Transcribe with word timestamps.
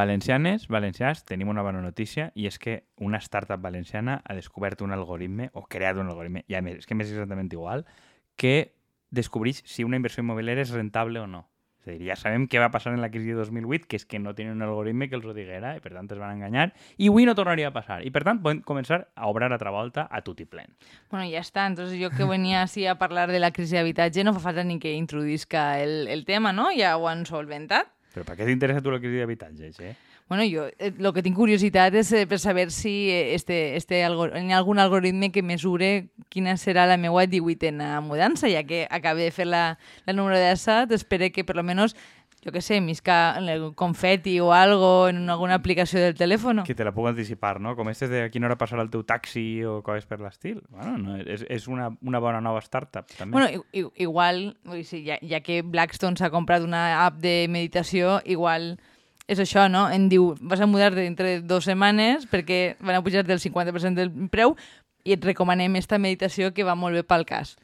Valencianes, 0.00 0.66
valencians, 0.72 1.26
tenim 1.28 1.50
una 1.52 1.60
bona 1.60 1.82
notícia 1.84 2.30
i 2.32 2.46
és 2.48 2.56
que 2.56 2.78
una 3.04 3.18
startup 3.20 3.60
valenciana 3.60 4.22
ha 4.24 4.36
descobert 4.38 4.80
un 4.80 4.94
algoritme 4.96 5.50
o 5.52 5.66
creat 5.68 5.98
un 6.00 6.08
algoritme, 6.08 6.40
i 6.48 6.56
a 6.56 6.62
més, 6.64 6.78
és 6.80 6.88
que 6.88 6.96
m'és 6.96 7.10
exactament 7.12 7.50
igual, 7.52 7.84
que 8.40 8.72
descobreix 9.12 9.60
si 9.68 9.84
una 9.84 10.00
inversió 10.00 10.24
immobiliària 10.24 10.64
és 10.64 10.72
rentable 10.72 11.20
o 11.20 11.26
no. 11.28 11.42
És 11.80 11.90
a 11.90 11.92
dir, 11.92 12.08
ja 12.08 12.16
sabem 12.16 12.46
què 12.48 12.62
va 12.62 12.70
passar 12.72 12.94
en 12.94 13.02
la 13.04 13.10
crisi 13.12 13.34
de 13.34 13.36
2008, 13.42 13.90
que 13.90 14.00
és 14.00 14.08
que 14.08 14.22
no 14.22 14.32
tenien 14.38 14.56
un 14.56 14.64
algoritme 14.64 15.10
que 15.10 15.20
els 15.20 15.28
ho 15.28 15.36
diguera 15.36 15.74
i 15.76 15.84
per 15.84 15.92
tant 15.92 16.08
es 16.08 16.20
van 16.20 16.38
enganyar 16.38 16.70
i 16.96 17.12
avui 17.12 17.28
no 17.28 17.36
tornaria 17.36 17.68
a 17.68 17.76
passar. 17.76 18.00
I 18.00 18.12
per 18.12 18.24
tant 18.24 18.40
podem 18.40 18.64
començar 18.64 19.02
a 19.12 19.28
obrar 19.28 19.52
altra 19.52 19.72
volta 19.76 20.08
a 20.08 20.24
tot 20.24 20.40
i 20.40 20.48
plen. 20.48 20.72
Bueno, 21.10 21.28
ya 21.28 21.44
está. 21.44 21.66
Entonces 21.66 22.00
yo 22.00 22.08
que 22.08 22.24
venía 22.24 22.62
así 22.62 22.86
a 22.86 22.96
hablar 22.96 23.32
de 23.32 23.40
la 23.40 23.52
crisis 23.52 23.76
de 23.76 23.84
habitatge 23.84 24.24
no 24.24 24.32
fa 24.32 24.48
falta 24.48 24.64
ni 24.64 24.78
que 24.78 24.96
introduzca 24.96 25.80
el, 25.80 26.08
el 26.08 26.24
tema, 26.24 26.52
no? 26.56 26.68
Ja 26.72 26.96
ho 26.96 27.08
han 27.08 27.24
solventat. 27.26 27.92
Però 28.10 28.26
per 28.26 28.36
què 28.38 28.46
t'interessa 28.48 28.82
tu 28.82 28.90
la 28.90 28.98
crisi 29.02 29.20
d'habitatges, 29.20 29.80
eh? 29.86 29.94
Bueno, 30.30 30.44
jo 30.46 30.68
eh, 30.78 30.92
lo 30.98 31.10
que 31.10 31.24
tinc 31.26 31.34
curiositat 31.34 31.94
és 31.98 32.12
eh, 32.14 32.22
per 32.30 32.38
saber 32.38 32.68
si 32.70 33.10
eh, 33.10 33.34
este, 33.34 33.74
este 33.74 34.04
algo, 34.06 34.28
hi 34.30 34.52
ha 34.52 34.60
algun 34.60 34.78
algoritme 34.78 35.32
que 35.34 35.42
mesure 35.42 35.88
quina 36.30 36.54
serà 36.54 36.84
la 36.86 36.94
meva 37.02 37.24
18a 37.26 37.98
mudança, 38.06 38.46
ja 38.46 38.62
que 38.62 38.84
acabé 38.90 39.26
de 39.26 39.34
fer 39.34 39.48
la, 39.50 39.64
la 40.06 40.14
número 40.14 40.38
d'asset, 40.38 40.94
espero 40.94 41.26
que 41.34 41.42
per 41.42 41.58
lo 41.58 41.66
menos 41.66 41.96
jo 42.44 42.52
què 42.54 42.62
sé, 42.64 42.80
misca 42.80 43.36
el 43.36 43.66
confeti 43.76 44.38
o 44.40 44.52
algo 44.56 45.08
en 45.10 45.28
alguna 45.28 45.58
aplicació 45.60 46.00
del 46.00 46.16
telèfon. 46.16 46.62
Que 46.64 46.76
te 46.76 46.86
la 46.86 46.94
puc 46.96 47.10
anticipar, 47.10 47.58
no? 47.60 47.74
Com 47.76 47.90
este 47.92 48.08
de 48.08 48.24
a 48.24 48.30
quina 48.32 48.48
hora 48.48 48.56
passarà 48.60 48.84
el 48.86 48.92
teu 48.92 49.04
taxi 49.04 49.62
o 49.68 49.80
coses 49.84 50.08
per 50.08 50.20
l'estil. 50.22 50.62
Bueno, 50.72 50.96
no, 50.98 51.18
és, 51.20 51.44
és 51.52 51.68
una, 51.68 51.90
una 52.00 52.22
bona 52.22 52.40
nova 52.40 52.62
startup, 52.64 53.10
també. 53.18 53.36
Bueno, 53.36 53.50
i, 53.52 53.82
i, 53.82 53.84
igual, 54.06 54.46
vull 54.64 54.80
dir, 54.80 55.02
ja, 55.04 55.20
ja 55.20 55.42
que 55.44 55.60
Blackstone 55.60 56.16
s'ha 56.16 56.32
comprat 56.32 56.64
una 56.64 57.04
app 57.04 57.20
de 57.20 57.44
meditació, 57.52 58.18
igual 58.24 58.72
és 59.30 59.38
això, 59.38 59.68
no? 59.70 59.84
Em 59.92 60.08
diu, 60.10 60.32
vas 60.40 60.60
a 60.60 60.66
mudar 60.66 60.94
dintre 60.96 61.36
de 61.36 61.46
dues 61.46 61.68
setmanes 61.68 62.24
perquè 62.30 62.76
van 62.80 62.98
a 62.98 63.02
pujar 63.04 63.22
del 63.28 63.38
50% 63.38 63.94
del 64.00 64.10
preu 64.32 64.56
i 65.04 65.14
et 65.14 65.24
recomanem 65.24 65.76
esta 65.78 66.00
meditació 66.02 66.50
que 66.56 66.66
va 66.66 66.74
molt 66.74 66.98
bé 66.98 67.04
pel 67.06 67.28
cas. 67.28 67.54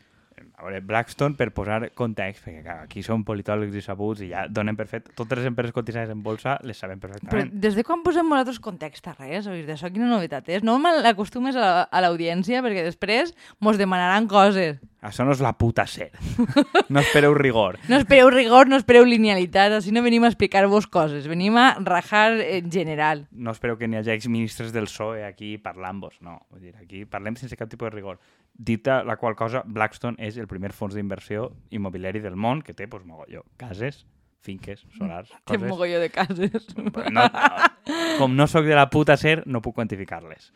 A 0.57 0.65
veure, 0.65 0.81
Blackstone, 0.81 1.37
per 1.37 1.51
posar 1.53 1.91
context, 1.93 2.41
perquè 2.47 2.62
clar, 2.65 2.79
aquí 2.87 3.03
són 3.05 3.27
politòlegs 3.29 3.75
i 3.77 3.83
sabuts 3.85 4.23
i 4.25 4.31
ja 4.31 4.47
donen 4.49 4.77
per 4.79 4.87
fet, 4.89 5.11
totes 5.19 5.43
les 5.43 5.51
empreses 5.51 5.75
cotitzades 5.77 6.15
en 6.15 6.23
bolsa 6.25 6.55
les 6.65 6.81
sabem 6.81 6.97
Però 6.97 7.13
perfectament. 7.13 7.51
des 7.53 7.77
de 7.77 7.85
quan 7.85 8.01
posem 8.07 8.25
nosaltres 8.25 8.59
context 8.65 9.05
a 9.11 9.13
res? 9.19 9.45
O 9.45 9.53
sigui, 9.53 9.67
d'això 9.69 9.93
quina 9.93 10.09
novetat 10.09 10.48
és? 10.48 10.65
No 10.65 10.79
m'acostumes 10.81 11.61
a, 11.61 11.85
a 11.85 12.01
l'audiència 12.01 12.65
perquè 12.65 12.87
després 12.89 13.35
mos 13.61 13.77
demanaran 13.77 14.25
coses. 14.33 14.81
Això 15.05 15.27
no 15.27 15.34
és 15.34 15.42
la 15.44 15.52
puta 15.58 15.84
ser. 15.86 16.08
no 16.89 17.00
espereu 17.00 17.34
rigor. 17.36 17.77
No 17.91 17.98
espereu 18.00 18.30
rigor, 18.33 18.66
no 18.70 18.78
espereu 18.80 19.05
linealitat, 19.05 19.75
així 19.77 19.92
no 19.92 20.02
venim 20.02 20.25
a 20.25 20.30
explicar-vos 20.33 20.89
coses, 20.89 21.28
venim 21.28 21.58
a 21.61 21.66
rajar 21.84 22.41
en 22.41 22.72
general. 22.72 23.27
No 23.30 23.52
espereu 23.52 23.77
que 23.77 23.86
n'hi 23.89 24.00
hagi 24.00 24.14
exministres 24.14 24.72
del 24.72 24.89
PSOE 24.89 25.22
aquí 25.28 25.56
parlant-vos. 25.62 26.19
No, 26.24 26.41
vull 26.50 26.64
dir, 26.64 26.74
aquí 26.80 27.05
parlem 27.05 27.36
sense 27.36 27.58
cap 27.61 27.70
tipus 27.70 27.91
de 27.91 27.94
rigor. 27.94 28.19
Dita 28.56 29.02
la 29.05 29.19
qual 29.20 29.36
cosa, 29.36 29.62
Blackstone 29.67 30.17
és 30.19 30.39
el 30.41 30.48
primer 30.48 30.72
fons 30.72 30.97
d'inversió 30.97 31.50
immobiliari 31.70 32.22
del 32.24 32.36
món 32.41 32.62
que 32.64 32.72
té, 32.72 32.89
doncs, 32.89 33.05
mogolló, 33.05 33.44
cases, 33.61 34.06
finques, 34.47 34.86
solars, 34.97 35.28
Té 35.44 35.58
coses... 35.58 35.69
mogolló 35.69 36.00
de 36.00 36.08
cases. 36.11 36.70
Però 36.72 37.11
No, 37.12 37.27
no, 37.28 37.98
com 38.17 38.34
no 38.39 38.47
sóc 38.48 38.64
de 38.64 38.74
la 38.78 38.89
puta 38.89 39.19
ser, 39.20 39.42
no 39.44 39.61
puc 39.61 39.77
quantificar-les. 39.77 40.50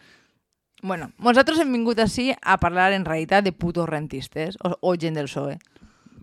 Bueno, 0.83 1.11
nosaltres 1.19 1.59
hem 1.61 1.73
vingut 1.73 1.99
així 2.01 2.31
a 2.41 2.57
parlar 2.61 2.93
en 2.97 3.05
realitat 3.05 3.45
de 3.45 3.53
putos 3.53 3.89
rentistes 3.89 4.57
o, 4.65 4.77
o 4.81 4.95
gent 4.97 5.15
del 5.19 5.27
PSOE. 5.29 5.59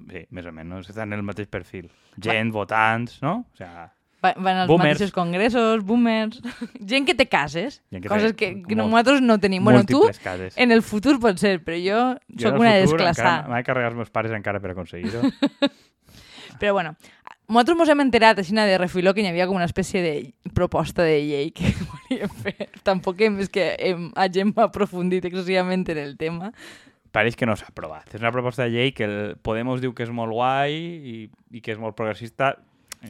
Sí, 0.08 0.24
més 0.32 0.46
o 0.48 0.52
menys, 0.56 0.88
estan 0.90 1.12
en 1.14 1.20
el 1.20 1.26
mateix 1.28 1.50
perfil. 1.52 1.90
Gent, 2.24 2.52
votants, 2.56 3.20
no? 3.22 3.46
O 3.54 3.58
sea, 3.60 3.92
Va- 4.24 4.32
Van 4.34 4.64
als 4.64 4.68
Boomers. 4.68 4.96
mateixos 4.96 5.12
congressos, 5.14 5.84
boomers... 5.86 6.40
Gent 6.90 7.06
que 7.06 7.14
té 7.14 7.28
cases, 7.30 7.84
Gent 7.94 8.02
que 8.02 8.10
coses 8.10 8.34
que, 8.34 8.48
que 8.64 8.74
molt- 8.76 8.88
nosaltres 8.90 9.22
no 9.22 9.36
tenim. 9.38 9.64
Bueno, 9.64 9.84
tu 9.86 10.00
cases. 10.24 10.58
en 10.58 10.72
el 10.74 10.82
futur 10.82 11.20
pot 11.22 11.38
ser, 11.38 11.60
però 11.64 11.78
jo 11.78 12.00
Jo 12.34 12.50
sóc 12.50 12.58
una 12.64 12.74
desclassada. 12.80 13.44
M'ha 13.48 13.60
de 13.62 13.68
carregar 13.68 13.92
els 13.94 14.00
meus 14.00 14.10
pares 14.10 14.34
encara 14.34 14.60
per 14.64 14.72
aconseguir-ho. 14.74 15.22
Però 16.60 16.74
bueno, 16.74 16.96
nosaltres 17.48 17.80
ens 17.80 17.90
hem 17.94 18.02
enterat 18.04 18.40
així 18.42 18.54
de 18.56 18.78
refiló 18.78 19.14
que 19.14 19.22
hi 19.24 19.28
havia 19.30 19.48
com 19.48 19.56
una 19.56 19.66
espècie 19.70 20.02
de 20.04 20.34
proposta 20.54 21.04
de 21.04 21.18
llei 21.24 21.52
que 21.52 21.72
volíem 21.92 22.30
fer. 22.44 22.70
Tampoc 22.84 23.22
hem, 23.22 23.40
és 23.40 23.50
que 23.50 23.76
hem, 23.80 24.12
hagin 24.16 24.54
aprofundit 24.58 25.26
excessivament 25.26 25.88
en 25.90 25.98
el 26.04 26.18
tema. 26.18 26.52
Pareix 27.12 27.36
que 27.40 27.48
no 27.48 27.56
s'ha 27.56 27.70
aprovat. 27.72 28.14
És 28.14 28.22
una 28.22 28.32
proposta 28.36 28.64
de 28.68 28.70
llei 28.76 28.92
que 28.94 29.06
el 29.08 29.38
Podemos 29.42 29.80
diu 29.82 29.94
que 29.96 30.04
és 30.04 30.12
molt 30.12 30.32
guai 30.36 30.74
i, 30.76 31.16
i 31.56 31.62
que 31.64 31.72
és 31.72 31.80
molt 31.80 31.96
progressista, 31.96 32.58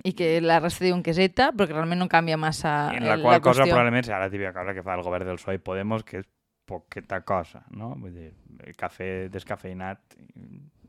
I 0.04 0.12
que 0.14 0.42
la 0.44 0.60
resta 0.60 0.84
diuen 0.84 1.00
que 1.02 1.14
és 1.16 1.18
ETA, 1.24 1.54
però 1.56 1.66
que 1.66 1.74
realment 1.74 2.02
no 2.04 2.10
canvia 2.12 2.36
massa 2.38 2.92
en 2.94 3.06
la 3.08 3.14
el- 3.16 3.22
qual 3.24 3.40
cosa 3.42 3.62
qüestió. 3.64 3.72
probablement 3.74 4.04
serà 4.06 4.20
la 4.20 4.30
típica 4.30 4.52
cosa 4.54 4.74
que 4.76 4.84
fa 4.84 4.98
el 4.98 5.02
govern 5.02 5.26
del 5.26 5.38
PSOE 5.40 5.56
i 5.56 5.62
Podemos, 5.64 6.04
que 6.04 6.20
és 6.20 6.26
poqueta 6.68 7.22
cosa, 7.24 7.64
no? 7.72 7.94
Vull 7.96 8.12
dir, 8.14 8.34
el 8.68 8.76
cafè 8.76 9.30
descafeinat... 9.32 10.02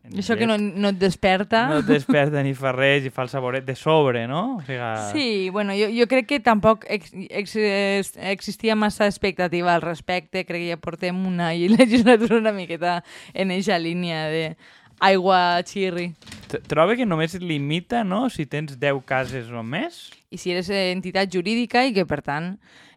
en 0.05 0.19
Això 0.23 0.37
que 0.39 0.47
no, 0.47 0.57
llet, 0.57 0.75
no 0.77 0.89
et 0.89 0.99
desperta. 0.99 1.67
no 1.69 1.79
et 1.83 1.87
desperta 1.87 2.43
ni 2.43 2.55
fa 2.55 2.73
res 2.73 3.05
i 3.05 3.11
fa 3.11 3.23
el 3.27 3.29
saboret 3.29 3.65
de 3.67 3.75
sobre, 3.77 4.27
no? 4.27 4.57
O 4.57 4.63
sigui, 4.63 4.79
Sí, 5.13 5.51
bueno, 5.51 5.73
jo, 5.77 5.89
jo 5.93 6.07
crec 6.09 6.27
que 6.27 6.41
tampoc 6.41 6.85
ex, 6.89 7.11
ex, 7.29 7.57
ex, 7.57 8.13
existia 8.17 8.75
massa 8.77 9.07
expectativa 9.07 9.75
al 9.75 9.83
respecte. 9.83 10.45
Crec 10.47 10.63
que 10.63 10.71
ja 10.71 10.77
portem 10.81 11.27
una 11.27 11.53
legislatura 11.53 12.39
una 12.39 12.53
miqueta 12.53 13.03
en 13.35 13.51
eixa 13.51 13.79
línia 13.79 14.27
de 14.33 14.57
aigua 15.01 15.63
xirri. 15.65 16.15
t- 16.49 16.59
trobo 16.67 16.97
que 16.97 17.05
només 17.07 17.35
es 17.35 17.43
limita, 17.43 18.03
no?, 18.05 18.31
si 18.31 18.47
tens 18.47 18.79
10 18.81 19.05
cases 19.05 19.51
o 19.53 19.63
més. 19.63 20.11
I 20.31 20.39
si 20.39 20.51
eres 20.51 20.69
eh, 20.71 20.91
entitat 20.93 21.29
jurídica 21.31 21.85
i 21.87 21.93
que, 21.93 22.05
per 22.07 22.23
tant, 22.23 22.57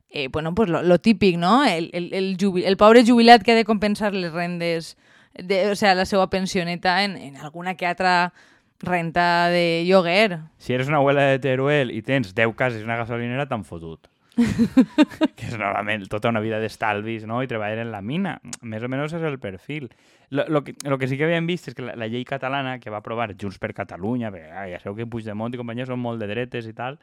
eh, 0.09 0.27
bueno, 0.31 0.55
pues 0.55 0.69
lo, 0.69 0.81
lo 0.81 0.97
típic, 0.99 1.37
no? 1.37 1.63
El, 1.65 1.89
el, 1.93 2.09
el, 2.13 2.37
jubil, 2.39 2.63
el 2.65 2.77
pobre 2.77 3.03
jubilat 3.05 3.43
que 3.43 3.51
ha 3.51 3.55
de 3.55 3.65
compensar 3.65 4.13
les 4.15 4.31
rendes, 4.33 4.97
de, 5.33 5.71
o 5.71 5.75
sea, 5.75 5.95
la 5.95 6.05
seva 6.05 6.29
pensioneta 6.29 7.03
en, 7.03 7.17
en 7.17 7.37
alguna 7.37 7.75
que 7.75 7.87
altra 7.87 8.33
renta 8.81 9.49
de 9.49 9.83
lloguer. 9.85 10.39
Si 10.57 10.73
eres 10.73 10.87
una 10.87 10.97
abuela 10.97 11.23
de 11.23 11.39
Teruel 11.39 11.91
i 11.91 12.01
tens 12.01 12.33
10 12.35 12.55
cases 12.57 12.81
i 12.81 12.87
una 12.87 12.97
gasolinera, 12.97 13.47
t'han 13.49 13.65
fotut. 13.65 14.09
que 15.35 15.47
és 15.49 15.57
normalment 15.59 16.05
tota 16.09 16.31
una 16.31 16.41
vida 16.41 16.59
d'estalvis, 16.61 17.25
no?, 17.27 17.41
i 17.43 17.49
treballar 17.51 17.83
en 17.83 17.91
la 17.93 18.01
mina. 18.01 18.37
Més 18.63 18.83
o 18.83 18.89
menys 18.91 19.15
és 19.17 19.25
el 19.27 19.37
perfil. 19.43 19.89
Lo, 20.31 20.45
lo, 20.47 20.63
que, 20.63 20.73
lo 20.87 20.97
que 20.97 21.09
sí 21.11 21.17
que 21.19 21.27
havíem 21.27 21.49
vist 21.49 21.67
és 21.69 21.75
que 21.77 21.83
la, 21.85 21.97
la 21.99 22.07
llei 22.07 22.23
catalana 22.27 22.77
que 22.79 22.93
va 22.93 23.01
aprovar 23.03 23.33
Junts 23.35 23.59
per 23.59 23.73
Catalunya, 23.77 24.31
perquè 24.31 24.51
ah, 24.55 24.67
ja 24.71 24.79
sabeu 24.79 25.01
que 25.01 25.09
Puigdemont 25.11 25.53
i 25.53 25.59
companyia 25.59 25.89
són 25.89 25.99
molt 25.99 26.23
de 26.23 26.29
dretes 26.31 26.69
i 26.69 26.75
tal, 26.77 26.97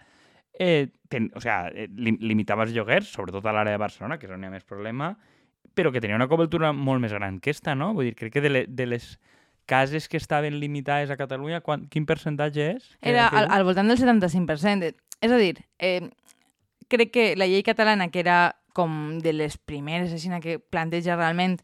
eh, 0.59 0.89
ten, 1.13 1.29
o 1.37 1.43
sea, 1.45 1.69
eh, 1.69 1.89
lim, 1.93 2.17
limitava 2.25 2.65
els 2.65 2.73
lloguers, 2.75 3.13
sobretot 3.13 3.45
a 3.45 3.53
l'àrea 3.55 3.77
de 3.77 3.83
Barcelona, 3.85 4.19
que 4.19 4.27
és 4.27 4.33
on 4.35 4.43
hi 4.43 4.49
ha 4.49 4.55
més 4.55 4.65
problema, 4.65 5.13
però 5.79 5.93
que 5.95 6.03
tenia 6.03 6.19
una 6.19 6.27
cobertura 6.27 6.73
molt 6.75 7.05
més 7.05 7.15
gran 7.15 7.39
que 7.39 7.55
esta, 7.55 7.77
no? 7.79 7.93
Vull 7.95 8.11
dir, 8.11 8.17
crec 8.19 8.35
que 8.35 8.43
de, 8.43 8.51
le, 8.51 8.65
de 8.67 8.87
les 8.91 9.13
cases 9.69 10.09
que 10.11 10.19
estaven 10.19 10.59
limitades 10.59 11.13
a 11.15 11.19
Catalunya, 11.21 11.61
quan, 11.63 11.85
quin 11.93 12.09
percentatge 12.09 12.73
és? 12.73 12.89
Era 13.05 13.29
al, 13.29 13.47
al 13.53 13.67
voltant 13.69 13.87
del 13.87 14.01
75%. 14.01 14.91
És 15.23 15.35
a 15.35 15.39
dir, 15.39 15.61
eh, 15.79 16.09
crec 16.91 17.13
que 17.15 17.29
la 17.39 17.47
llei 17.47 17.63
catalana, 17.63 18.09
que 18.11 18.25
era 18.25 18.57
com 18.75 19.19
de 19.23 19.35
les 19.37 19.59
primeres, 19.59 20.13
així 20.15 20.33
que 20.43 20.59
planteja 20.59 21.19
realment 21.19 21.59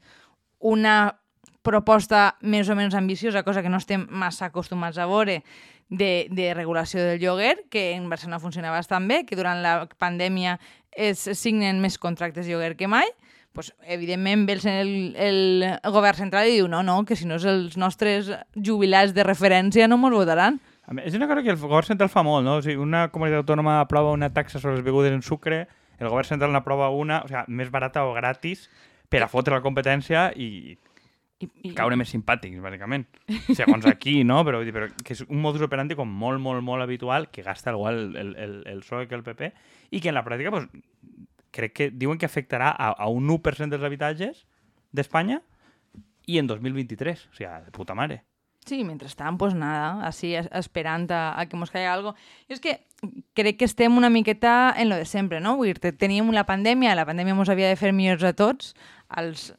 una 0.61 1.17
proposta 1.65 2.37
més 2.43 2.69
o 2.69 2.77
menys 2.77 2.95
ambiciosa, 2.95 3.43
cosa 3.43 3.63
que 3.65 3.73
no 3.73 3.81
estem 3.81 4.07
massa 4.11 4.51
acostumats 4.53 5.01
a 5.01 5.09
veure, 5.09 5.41
de, 5.89 6.29
de 6.31 6.53
regulació 6.55 7.03
del 7.03 7.21
lloguer, 7.21 7.65
que 7.71 7.93
en 7.93 8.09
Barcelona 8.09 8.41
funciona 8.41 8.73
bastant 8.73 9.09
bé, 9.09 9.25
que 9.25 9.37
durant 9.37 9.63
la 9.65 9.89
pandèmia 9.99 10.59
es 10.93 11.25
signen 11.39 11.81
més 11.81 11.99
contractes 11.99 12.47
de 12.47 12.53
lloguer 12.53 12.75
que 12.77 12.89
mai, 12.89 13.09
pues, 13.55 13.73
evidentment 13.87 14.45
ve 14.47 14.59
el, 14.81 15.15
el, 15.17 15.39
el 15.65 15.93
govern 15.95 16.19
central 16.19 16.51
i 16.51 16.59
diu 16.59 16.69
no, 16.69 16.83
no, 16.83 16.99
que 17.07 17.17
si 17.17 17.25
no 17.25 17.39
els 17.39 17.79
nostres 17.81 18.29
jubilats 18.55 19.15
de 19.15 19.25
referència 19.25 19.89
no 19.89 19.97
ens 20.03 20.17
votaran. 20.19 20.61
És 21.01 21.15
una 21.17 21.29
cosa 21.31 21.43
que 21.43 21.55
el 21.55 21.61
govern 21.63 21.87
central 21.87 22.11
fa 22.13 22.25
molt, 22.27 22.45
no? 22.45 22.59
O 22.59 22.65
sigui, 22.65 22.77
una 22.77 23.07
comunitat 23.15 23.47
autònoma 23.47 23.79
aprova 23.81 24.13
una 24.13 24.29
taxa 24.35 24.59
sobre 24.59 24.77
les 24.77 24.85
begudes 24.85 25.15
en 25.15 25.23
sucre, 25.23 25.65
el 25.97 26.11
govern 26.11 26.29
central 26.29 26.53
n'aprova 26.53 26.91
una, 26.93 27.23
o 27.25 27.31
sigui, 27.31 27.45
més 27.63 27.71
barata 27.73 28.05
o 28.05 28.13
gratis, 28.13 28.67
per 29.09 29.23
a 29.25 29.31
fotre 29.31 29.55
la 29.55 29.65
competència 29.65 30.33
i 30.37 30.77
I, 31.43 31.49
i, 31.67 31.71
caure 31.77 31.97
més 31.99 32.09
simpàtics, 32.13 32.61
bàsicament. 32.63 33.05
Segons 33.59 33.85
aquí, 33.91 34.21
no? 34.25 34.39
Però, 34.47 34.61
dir, 34.65 34.73
però 34.73 34.87
que 35.05 35.17
és 35.17 35.25
un 35.27 35.41
modus 35.43 35.65
operandi 35.67 35.97
com 35.99 36.09
molt, 36.09 36.41
molt, 36.41 36.63
molt 36.65 36.85
habitual 36.85 37.27
que 37.35 37.43
gasta 37.43 37.75
igual 37.75 37.99
el, 37.99 38.17
el, 38.17 38.31
el, 38.37 38.55
el 38.71 38.83
PSOE 38.85 39.09
que 39.11 39.19
el 39.19 39.25
PP 39.27 39.51
i 39.91 40.01
que 40.01 40.13
en 40.13 40.17
la 40.17 40.23
pràctica, 40.25 40.55
pues, 40.55 40.69
crec 41.55 41.73
que 41.73 41.91
diuen 41.95 42.19
que 42.19 42.27
afectarà 42.27 42.73
a, 42.75 42.91
a 42.93 43.07
un 43.09 43.29
1% 43.31 43.71
dels 43.71 43.87
habitatges 43.87 44.45
d'Espanya 44.93 45.41
i 46.27 46.39
en 46.41 46.47
2023. 46.51 47.29
O 47.31 47.35
sigui, 47.37 47.51
de 47.67 47.71
puta 47.75 47.95
mare. 47.95 48.23
Sí, 48.65 48.79
mentrestant, 48.83 49.37
pues 49.37 49.53
nada, 49.53 50.09
es- 50.09 50.49
esperant 50.57 51.11
a, 51.13 51.39
a 51.39 51.45
que 51.47 51.57
mos 51.57 51.71
caiga 51.71 51.93
algo. 51.93 52.15
I 52.49 52.55
és 52.57 52.61
que 52.65 52.79
crec 53.37 53.59
que 53.61 53.67
estem 53.69 53.93
una 53.99 54.09
miqueta 54.09 54.73
en 54.79 54.89
lo 54.89 54.97
de 54.97 55.05
sempre, 55.05 55.37
no? 55.45 55.57
Vull 55.59 55.69
dir, 55.75 55.79
te- 55.83 55.93
teníem 55.93 56.31
la 56.33 56.47
pandèmia, 56.49 56.95
la 56.97 57.05
pandèmia 57.05 57.37
mos 57.37 57.51
havia 57.53 57.69
de 57.69 57.77
fer 57.77 57.93
millors 57.93 58.25
a 58.25 58.33
tots, 58.33 58.73
als 59.13 59.51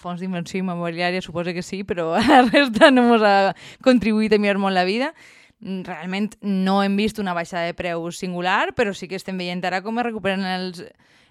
fons 0.00 0.22
d'inversió 0.24 0.62
immobiliària 0.62 1.20
suposo 1.20 1.52
que 1.52 1.60
sí, 1.62 1.82
però 1.84 2.14
a 2.16 2.22
la 2.24 2.46
resta 2.48 2.88
no 2.90 3.04
mos 3.10 3.20
ha 3.22 3.52
contribuït 3.84 4.32
a 4.32 4.38
millorar 4.40 4.62
molt 4.62 4.74
la 4.74 4.86
vida. 4.88 5.12
realment 5.60 6.34
no 6.42 6.82
hem 6.84 6.96
vist 6.96 7.18
una 7.18 7.32
baixada 7.34 7.64
de 7.64 7.74
preus 7.74 8.18
singular, 8.20 8.74
però 8.76 8.92
sí 8.94 9.08
que 9.08 9.16
estem 9.16 9.36
veient 9.40 9.64
ara 9.64 9.82
com 9.82 9.96
es 9.98 10.04
recuperen 10.04 10.44
els, 10.44 10.82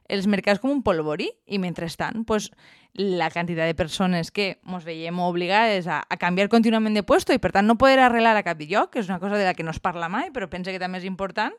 els 0.10 0.28
mercats 0.30 0.62
com 0.62 0.72
un 0.72 0.82
polvorí 0.86 1.30
i 1.48 1.60
mentrestant 1.62 2.26
pues, 2.30 2.52
la 2.94 3.30
quantitat 3.34 3.68
de 3.68 3.76
persones 3.76 4.32
que 4.32 4.56
ens 4.62 4.86
veiem 4.86 5.20
obligades 5.20 5.88
a, 5.88 6.02
a 6.08 6.18
canviar 6.22 6.50
contínuament 6.50 6.96
de 6.96 7.04
puesto 7.04 7.34
i 7.34 7.42
per 7.42 7.52
tant 7.56 7.68
no 7.68 7.78
poder 7.82 8.00
arreglar 8.00 8.36
a 8.38 8.46
cap 8.46 8.62
lloc, 8.62 8.94
que 8.94 9.02
és 9.02 9.10
una 9.10 9.20
cosa 9.20 9.40
de 9.40 9.48
la 9.48 9.54
que 9.54 9.66
no 9.66 9.74
es 9.74 9.82
parla 9.84 10.10
mai, 10.10 10.32
però 10.32 10.50
pense 10.50 10.72
que 10.72 10.82
també 10.82 11.02
és 11.02 11.10
important, 11.10 11.56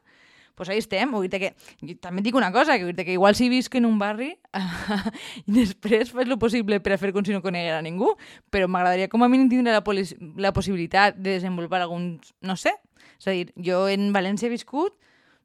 pues 0.57 0.71
ahí 0.71 0.79
estem. 0.79 1.13
Vull 1.13 1.29
dir 1.29 1.39
que, 1.43 1.53
jo 1.83 1.97
també 2.01 2.25
dic 2.25 2.35
una 2.35 2.51
cosa, 2.55 2.79
que, 2.81 2.95
que 2.97 3.13
igual 3.13 3.37
si 3.37 3.51
visc 3.53 3.75
en 3.77 3.87
un 3.87 3.99
barri 4.01 4.33
i 5.47 5.53
després 5.53 6.11
fas 6.15 6.27
el 6.27 6.39
possible 6.41 6.81
per 6.81 6.97
a 6.97 7.01
fer 7.03 7.13
com 7.13 7.27
si 7.27 7.37
no 7.37 7.43
coneguera 7.45 7.83
ningú, 7.85 8.15
però 8.51 8.67
m'agradaria 8.67 9.11
com 9.13 9.23
a 9.23 9.29
mínim 9.29 9.51
tindre 9.53 9.77
la, 9.77 9.83
la 10.41 10.55
possibilitat 10.57 11.19
de 11.19 11.37
desenvolupar 11.37 11.83
algun, 11.85 12.15
no 12.41 12.57
sé, 12.57 12.73
és 13.21 13.29
a 13.29 13.37
dir, 13.37 13.51
jo 13.61 13.85
en 13.93 14.09
València 14.17 14.49
he 14.49 14.55
viscut 14.55 14.97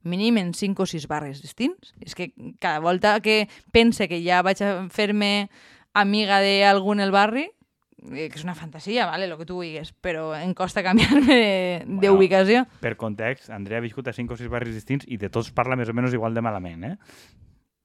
mínim 0.04 0.38
en 0.38 0.54
5 0.54 0.84
o 0.84 0.86
6 0.86 1.08
barris 1.08 1.42
distints. 1.42 1.94
És 2.02 2.16
que 2.16 2.32
cada 2.60 2.80
volta 2.80 3.20
que 3.22 3.48
pense 3.72 4.08
que 4.08 4.22
ja 4.24 4.42
vaig 4.46 4.62
a 4.64 4.88
fer-me 4.90 5.50
amiga 5.94 6.40
d'algú 6.42 6.94
en 6.94 7.04
el 7.04 7.12
barri, 7.12 7.50
eh, 8.12 8.30
que 8.30 8.40
és 8.40 8.46
una 8.46 8.56
fantasia, 8.56 9.06
vale, 9.06 9.28
el 9.28 9.38
que 9.38 9.46
tu 9.46 9.60
vulguis, 9.60 9.94
però 9.94 10.32
em 10.38 10.54
costa 10.54 10.84
canviar-me 10.84 11.86
d'ubicació. 12.02 12.66
Bueno, 12.66 12.82
per 12.82 12.96
context, 12.98 13.50
Andrea 13.50 13.80
ha 13.80 13.86
viscut 13.86 14.08
a 14.08 14.16
5 14.16 14.34
o 14.34 14.40
6 14.40 14.50
barris 14.50 14.76
distints 14.76 15.06
i 15.08 15.20
de 15.22 15.30
tots 15.30 15.52
parla 15.52 15.78
més 15.80 15.90
o 15.90 15.94
menys 15.98 16.16
igual 16.18 16.34
de 16.34 16.46
malament, 16.46 16.88
eh? 16.94 16.96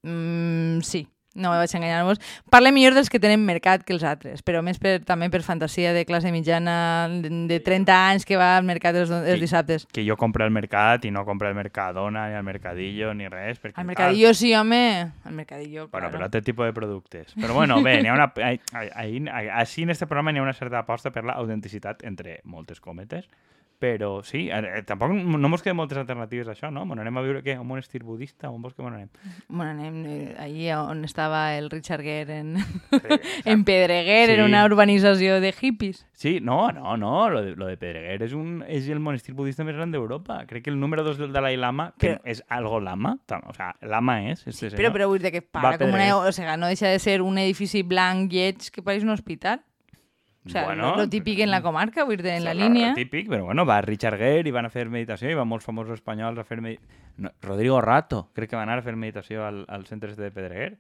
Mm, 0.07 0.81
sí, 0.87 1.07
no 1.37 1.53
me 1.53 1.61
vaig 1.61 1.75
enganyar-vos. 1.77 2.21
Parle 2.51 2.73
millor 2.73 2.97
dels 2.97 3.11
que 3.13 3.21
tenen 3.23 3.45
mercat 3.47 3.85
que 3.87 3.95
els 3.95 4.05
altres, 4.07 4.43
però 4.43 4.63
més 4.65 4.81
per, 4.83 4.97
també 5.07 5.29
per 5.31 5.43
fantasia 5.47 5.93
de 5.95 6.05
classe 6.09 6.33
mitjana 6.35 7.07
de 7.13 7.61
30 7.61 7.97
anys 8.11 8.27
que 8.27 8.39
va 8.41 8.57
al 8.57 8.65
mercat 8.67 8.97
els, 8.97 9.13
els 9.13 9.41
dissabtes. 9.43 9.87
Que 9.93 10.05
jo 10.07 10.17
compro 10.17 10.45
al 10.45 10.51
mercat 10.55 11.05
i 11.05 11.13
no 11.15 11.25
compro 11.29 11.49
al 11.49 11.55
Mercadona, 11.55 12.27
ni 12.31 12.35
al 12.39 12.45
Mercadillo, 12.45 13.13
ni 13.15 13.29
res. 13.29 13.61
Perquè, 13.61 13.79
al 13.81 13.87
Mercadillo 13.87 14.33
sí, 14.35 14.55
home. 14.55 15.13
Al 15.25 15.33
Mercadillo, 15.33 15.89
Bueno, 15.89 16.09
claro. 16.09 16.13
però 16.17 16.25
altre 16.25 16.43
tipus 16.43 16.67
de 16.67 16.73
productes. 16.73 17.35
Però 17.35 17.55
bueno, 17.55 17.81
bé, 17.83 18.01
n'hi 18.03 18.09
ha 18.09 18.15
una... 18.17 18.33
Ahí, 18.97 19.23
així 19.53 19.83
en 19.85 19.91
este 19.91 20.07
programa 20.07 20.33
n'hi 20.33 20.41
ha 20.41 20.47
una 20.47 20.55
certa 20.57 20.79
aposta 20.81 21.13
per 21.13 21.25
l'autenticitat 21.29 22.03
entre 22.09 22.41
moltes 22.45 22.81
cometes, 22.81 23.29
però 23.79 24.23
sí, 24.25 24.49
eh, 24.53 24.83
tampoc 24.87 25.13
no 25.13 25.49
mos 25.49 25.63
queden 25.65 25.77
moltes 25.79 25.99
alternatives 26.01 26.49
això, 26.53 26.71
no? 26.73 26.87
Bueno, 26.87 27.03
anem 27.05 27.19
a 27.19 27.25
viure 27.25 27.43
què? 27.45 27.59
un 27.61 27.69
monestir 27.69 28.03
budista? 28.05 28.51
On 28.51 28.63
vols 28.63 28.75
que 28.75 28.85
anem? 28.87 29.09
Bueno, 29.49 29.71
anem 29.71 29.99
eh, 30.07 30.35
allí 30.41 30.71
on 30.73 31.05
estava 31.05 31.57
el 31.57 31.71
Richard 31.71 32.03
Gere 32.03 32.41
en, 32.41 32.57
sí, 32.59 33.21
en 33.45 33.65
Pedreguer, 33.65 34.29
sí. 34.29 34.35
en 34.35 34.45
una 34.45 34.65
urbanització 34.65 35.41
de 35.41 35.53
hippies. 35.53 36.07
Sí, 36.13 36.39
no, 36.41 36.73
no, 36.73 36.97
no, 36.97 37.29
lo 37.31 37.43
de, 37.43 37.55
lo 37.57 37.67
de 37.67 37.77
Pedreguer 37.77 38.23
és, 38.25 38.33
un, 38.33 38.63
és 38.67 38.89
el 38.89 39.01
monestir 39.05 39.35
budista 39.37 39.67
més 39.69 39.77
gran 39.77 39.93
d'Europa. 39.93 40.43
Crec 40.49 40.65
que 40.65 40.73
el 40.73 40.81
número 40.81 41.05
dos 41.05 41.19
del 41.21 41.33
Dalai 41.35 41.59
Lama, 41.61 41.91
que 42.01 42.15
però... 42.15 42.25
és 42.25 42.43
algo 42.49 42.81
lama, 42.81 43.19
o 43.45 43.55
sea, 43.55 43.75
lama 43.83 44.23
és, 44.31 44.47
este 44.47 44.71
sí, 44.71 44.77
però, 44.77 44.93
però 44.95 45.11
vull 45.11 45.21
dir 45.23 45.35
que 45.35 45.43
para 45.45 45.77
com 45.79 45.93
una... 45.93 46.09
O 46.17 46.33
sea, 46.33 46.57
no 46.57 46.71
deixa 46.73 46.89
de 46.89 46.99
ser 46.99 47.21
un 47.23 47.39
edifici 47.39 47.83
blanc 47.83 48.33
lleig 48.33 48.71
que 48.73 48.83
pareix 48.83 49.05
un 49.05 49.13
hospital. 49.13 49.61
O 50.47 50.49
sea, 50.49 50.65
bueno, 50.65 50.91
lo, 50.91 50.97
lo 50.97 51.09
típic 51.09 51.41
en 51.41 51.51
la 51.51 51.61
comarca, 51.63 52.05
vull 52.05 52.21
dir, 52.23 52.37
en 52.37 52.45
la 52.45 52.55
línia. 52.55 52.91
Lo 52.91 52.95
típic, 52.95 53.29
però 53.29 53.45
bueno, 53.45 53.67
va 53.67 53.81
Richard 53.83 54.19
Gere 54.21 54.47
i 54.47 54.55
van 54.55 54.69
a 54.69 54.71
fer 54.71 54.87
meditació 54.89 55.31
i 55.31 55.35
van 55.35 55.49
molts 55.51 55.67
famosos 55.67 55.99
espanyols 55.99 56.39
a 56.39 56.45
fer 56.47 56.61
meditació. 56.63 57.03
No, 57.19 57.33
Rodrigo 57.43 57.81
Rato, 57.81 58.29
crec 58.37 58.51
que 58.51 58.59
va 58.59 58.63
anar 58.63 58.79
a 58.79 58.85
fer 58.87 58.95
meditació 58.95 59.47
al, 59.47 59.65
al 59.69 59.87
centre 59.87 60.15
de 60.15 60.31
Pedreguer. 60.31 60.77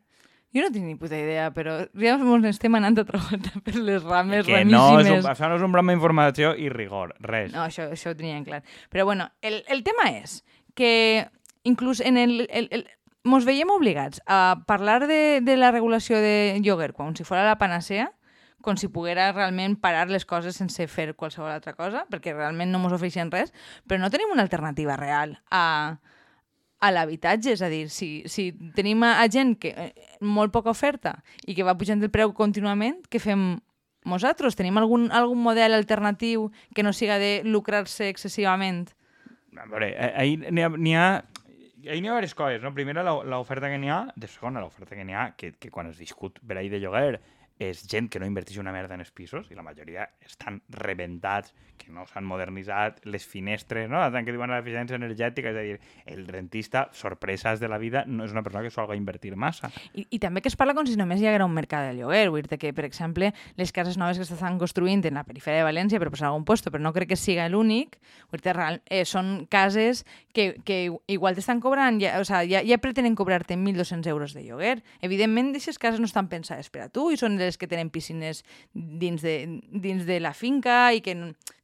Jo 0.55 0.63
no 0.63 0.71
tinc 0.73 0.87
ni 0.87 0.95
puta 0.97 1.19
idea, 1.19 1.51
però 1.53 1.81
ja 1.99 2.15
ens 2.17 2.47
estem 2.55 2.75
anant 2.79 3.01
a 3.03 3.05
trobar 3.09 3.41
per 3.67 3.75
les 3.77 4.05
rames 4.05 4.47
que. 4.47 4.63
No, 4.65 5.01
és 5.01 5.11
un, 5.11 5.25
això 5.27 5.51
no 5.51 5.59
és 5.59 5.65
un 5.65 5.73
programa 5.75 5.93
d'informació 5.93 6.55
i 6.57 6.71
rigor, 6.73 7.17
res. 7.21 7.51
No, 7.53 7.65
això, 7.67 7.91
això 7.93 8.15
ho 8.15 8.19
tenien 8.19 8.47
clar. 8.47 8.62
Però 8.93 9.05
bueno, 9.09 9.29
el, 9.43 9.65
el 9.69 9.83
tema 9.85 10.09
és 10.15 10.45
que 10.79 11.27
inclús 11.67 12.01
en 12.01 12.17
el, 12.17 12.47
el, 12.49 12.69
el, 12.71 12.87
mos 13.27 13.45
veiem 13.45 13.73
obligats 13.75 14.23
a 14.25 14.62
parlar 14.69 15.07
de, 15.11 15.41
de 15.43 15.57
la 15.59 15.73
regulació 15.75 16.21
de 16.23 16.61
lloguer 16.62 16.93
com 16.95 17.12
si 17.17 17.27
fos 17.27 17.43
la 17.43 17.59
panacea, 17.59 18.12
com 18.67 18.79
si 18.81 18.91
poguera 18.91 19.31
realment 19.31 19.77
parar 19.79 20.09
les 20.11 20.27
coses 20.27 20.59
sense 20.59 20.89
fer 20.91 21.13
qualsevol 21.15 21.53
altra 21.53 21.77
cosa, 21.79 22.03
perquè 22.11 22.35
realment 22.35 22.73
no 22.75 22.83
ens 22.83 22.97
ofereixen 22.99 23.31
res, 23.31 23.55
però 23.87 24.01
no 24.03 24.11
tenim 24.11 24.33
una 24.35 24.43
alternativa 24.43 24.97
real 24.99 25.37
a, 25.55 25.63
a 26.83 26.91
l'habitatge, 26.91 27.55
és 27.55 27.63
a 27.63 27.71
dir, 27.71 27.87
si, 27.95 28.25
si 28.27 28.51
tenim 28.75 29.05
a, 29.07 29.21
a 29.23 29.29
gent 29.31 29.55
que 29.63 29.71
eh, 29.71 29.93
molt 30.21 30.55
poca 30.55 30.75
oferta 30.75 31.21
i 31.47 31.55
que 31.55 31.67
va 31.67 31.77
pujant 31.79 32.03
el 32.03 32.11
preu 32.11 32.35
contínuament, 32.35 33.05
què 33.07 33.23
fem 33.23 33.47
nosaltres? 34.07 34.59
Tenim 34.59 34.83
algun, 34.83 35.09
algun 35.15 35.41
model 35.43 35.79
alternatiu 35.79 36.51
que 36.75 36.83
no 36.83 36.95
siga 36.97 37.21
de 37.23 37.41
lucrar-se 37.47 38.11
excessivament? 38.11 38.91
A 39.57 39.71
veure, 39.71 39.93
eh, 39.95 40.12
ahir 40.19 40.51
n'hi 40.51 40.67
ha, 40.99 41.15
ahir 41.87 42.03
n'hi 42.03 42.11
ha 42.11 42.19
diverses 42.19 42.35
coses, 42.35 42.61
no? 42.67 42.75
Primera, 42.75 43.07
l'oferta 43.07 43.71
que 43.71 43.79
n'hi 43.79 43.95
ha, 43.95 44.03
de 44.17 44.29
segona, 44.31 44.61
l'oferta 44.61 44.99
que 44.99 45.07
n'hi 45.07 45.15
ha, 45.15 45.31
que, 45.39 45.55
que 45.55 45.71
quan 45.71 45.89
has 45.91 46.03
discut 46.03 46.43
per 46.43 46.59
ahir 46.59 46.75
de 46.75 46.83
lloguer 46.83 47.23
és 47.58 47.87
gent 47.88 48.11
que 48.12 48.20
no 48.20 48.26
inverteix 48.29 48.58
una 48.61 48.73
merda 48.75 48.94
en 48.97 49.00
els 49.00 49.12
pisos 49.17 49.49
i 49.50 49.56
la 49.56 49.64
majoria 49.64 50.05
estan 50.25 50.61
rebentats, 50.69 51.55
que 51.76 51.93
no 51.93 52.06
s'han 52.08 52.25
modernitzat, 52.25 53.03
les 53.08 53.25
finestres, 53.29 53.88
no? 53.91 54.00
Tant 54.12 54.26
que 54.26 54.32
diuen 54.35 54.50
l'eficiència 54.53 54.97
energètica, 54.99 55.53
és 55.53 55.56
a 55.56 55.64
dir, 55.64 55.76
el 56.12 56.26
rentista, 56.29 56.87
sorpreses 56.97 57.61
de 57.61 57.69
la 57.69 57.79
vida, 57.79 58.05
no 58.08 58.25
és 58.25 58.32
una 58.32 58.43
persona 58.44 58.64
que 58.64 58.73
s'ho 58.73 58.87
a 58.87 58.97
invertir 58.97 59.35
massa. 59.37 59.70
I, 59.94 60.06
I 60.11 60.20
també 60.23 60.43
que 60.43 60.50
es 60.53 60.56
parla 60.56 60.75
com 60.76 60.88
si 60.88 60.97
només 60.99 61.20
hi 61.20 61.29
haguera 61.29 61.47
un 61.49 61.55
mercat 61.56 61.91
de 61.91 61.97
lloguer, 61.99 62.29
vull 62.32 62.44
dir 62.44 62.58
que, 62.61 62.73
per 62.76 62.87
exemple, 62.88 63.32
les 63.56 63.73
cases 63.73 63.97
noves 64.00 64.20
que 64.20 64.29
s'estan 64.29 64.59
construint 64.61 65.05
en 65.09 65.20
la 65.20 65.25
perifèria 65.29 65.62
de 65.62 65.69
València, 65.69 66.00
per 66.00 66.11
posar 66.12 66.31
algun 66.31 66.47
puesto, 66.49 66.73
però 66.73 66.82
no 66.82 66.93
crec 66.97 67.12
que 67.12 67.20
siga 67.20 67.49
l'únic, 67.52 68.00
vull 68.32 68.43
dir, 68.43 68.56
eh, 68.88 69.05
són 69.05 69.47
cases 69.52 70.05
que, 70.32 70.56
que 70.64 70.81
igual 71.12 71.37
t'estan 71.37 71.61
cobrant, 71.61 72.00
ja, 72.02 72.17
o 72.20 72.25
sea, 72.29 72.43
ja, 72.49 72.64
ja 72.67 72.81
pretenen 72.82 73.17
cobrar-te 73.17 73.56
1.200 73.56 74.09
euros 74.12 74.35
de 74.37 74.44
lloguer. 74.44 74.81
Evidentment, 75.00 75.52
aquestes 75.55 75.79
cases 75.79 76.00
no 76.00 76.09
estan 76.09 76.29
pensades 76.32 76.70
per 76.73 76.87
a 76.87 76.91
tu 76.93 77.11
i 77.12 77.20
són 77.20 77.38
les 77.47 77.59
que 77.59 77.69
tenen 77.71 77.91
piscines 77.95 78.43
dins 78.75 79.23
de, 79.23 79.37
dins 79.71 80.05
de 80.07 80.19
la 80.21 80.35
finca 80.37 80.93
i 80.93 81.03
que, 81.05 81.15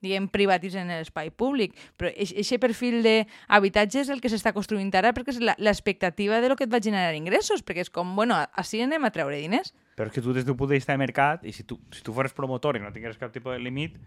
diguem, 0.02 0.28
privatitzen 0.32 0.90
l'espai 0.90 1.32
públic. 1.34 1.76
Però 1.98 2.10
aquest 2.12 2.58
perfil 2.62 3.00
d'habitatge 3.04 4.02
és 4.06 4.12
el 4.14 4.22
que 4.22 4.30
s'està 4.32 4.54
construint 4.56 4.92
ara 4.98 5.12
perquè 5.16 5.36
és 5.36 5.40
l'expectativa 5.42 6.40
de 6.42 6.52
lo 6.52 6.56
que 6.56 6.68
et 6.68 6.72
va 6.72 6.82
generar 6.82 7.16
ingressos, 7.18 7.64
perquè 7.66 7.86
és 7.86 7.92
com, 7.92 8.14
bueno, 8.18 8.38
així 8.58 8.82
anem 8.82 9.04
a 9.04 9.12
treure 9.14 9.38
diners. 9.40 9.74
Però 9.98 10.08
és 10.08 10.14
que 10.14 10.24
tu 10.24 10.32
des 10.32 10.46
d'un 10.46 10.56
punt 10.56 10.70
de 10.70 10.78
vista 10.80 10.94
de 10.94 11.02
mercat, 11.02 11.44
i 11.44 11.52
si 11.52 11.66
tu, 11.68 11.78
si 11.92 12.02
tu 12.04 12.14
fores 12.16 12.32
promotor 12.32 12.78
i 12.78 12.82
no 12.82 12.92
tingués 12.94 13.20
cap 13.20 13.34
tipus 13.34 13.56
de 13.56 13.60
límit, 13.62 13.98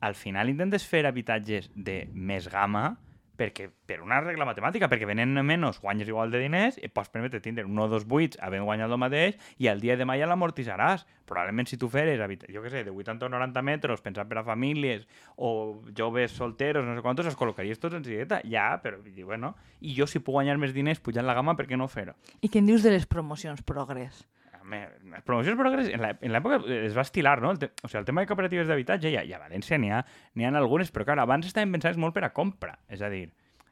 al 0.00 0.16
final 0.16 0.48
intentes 0.48 0.86
fer 0.88 1.04
habitatges 1.06 1.70
de 1.76 2.02
més 2.14 2.48
gamma, 2.50 2.96
perquè, 3.40 3.70
per 3.88 4.02
una 4.04 4.20
regla 4.20 4.44
matemàtica, 4.48 4.88
perquè 4.90 5.08
venent 5.08 5.40
menys 5.46 5.80
guanyes 5.80 6.08
igual 6.10 6.32
de 6.32 6.42
diners 6.42 6.76
i 6.80 6.90
pots 6.92 7.08
permetre 7.12 7.40
tindre 7.40 7.64
un 7.64 7.78
o 7.80 7.88
dos 7.88 8.04
buits 8.08 8.38
havent 8.44 8.66
guanyat 8.68 8.92
el 8.92 9.00
mateix 9.00 9.38
i 9.58 9.70
el 9.72 9.80
dia 9.80 9.96
de 9.96 10.04
demà 10.04 10.18
ja 10.20 10.28
l'amortitzaràs. 10.28 11.06
Probablement 11.30 11.68
si 11.70 11.78
tu 11.78 11.88
feres, 11.88 12.20
jo 12.50 12.62
què 12.64 12.72
sé, 12.72 12.82
de 12.84 12.92
80 12.92 13.28
o 13.28 13.30
90 13.32 13.62
metres, 13.64 14.02
pensat 14.04 14.28
per 14.28 14.40
a 14.40 14.44
famílies 14.44 15.06
o 15.36 15.80
joves 15.96 16.34
solteros, 16.36 16.84
no 16.84 16.96
sé 16.96 17.04
quantos, 17.06 17.28
els 17.30 17.38
col·locaries 17.38 17.80
tots 17.80 17.96
en 17.96 18.04
sigueta. 18.04 18.42
Ja, 18.44 18.72
però, 18.82 18.98
bueno, 19.24 19.54
i 19.80 19.94
jo 19.96 20.08
si 20.10 20.20
puc 20.20 20.40
guanyar 20.40 20.58
més 20.58 20.74
diners 20.76 21.00
pujant 21.00 21.28
la 21.28 21.36
gamma, 21.38 21.56
per 21.56 21.68
què 21.70 21.78
no 21.78 21.88
fer-ho? 21.88 22.18
I 22.42 22.50
què 22.50 22.60
en 22.60 22.68
dius 22.68 22.84
de 22.84 22.92
les 22.96 23.06
promocions 23.06 23.62
progrés? 23.62 24.24
Les 24.68 25.24
promocions 25.26 25.58
progrés 25.58 25.88
en 25.92 26.32
l'època 26.34 26.60
es 26.76 26.96
va 26.96 27.04
estilar, 27.06 27.38
no? 27.40 27.52
El, 27.54 27.60
te, 27.62 27.70
o 27.82 27.88
sigui, 27.88 28.00
el 28.02 28.08
tema 28.08 28.24
de 28.24 28.30
cooperatives 28.30 28.68
d'habitatge, 28.68 29.12
ja, 29.14 29.24
ja 29.26 29.38
a 29.38 29.44
València 29.46 29.78
n'hi 29.80 29.92
ha, 29.94 30.02
ha 30.04 30.50
algunes, 30.60 30.92
però 30.92 31.06
clar, 31.08 31.20
abans 31.22 31.48
estaven 31.48 31.72
pensades 31.72 32.00
molt 32.00 32.16
per 32.16 32.26
a 32.28 32.32
compra. 32.36 32.76
És 32.92 33.02
a 33.02 33.10
dir, 33.12 33.26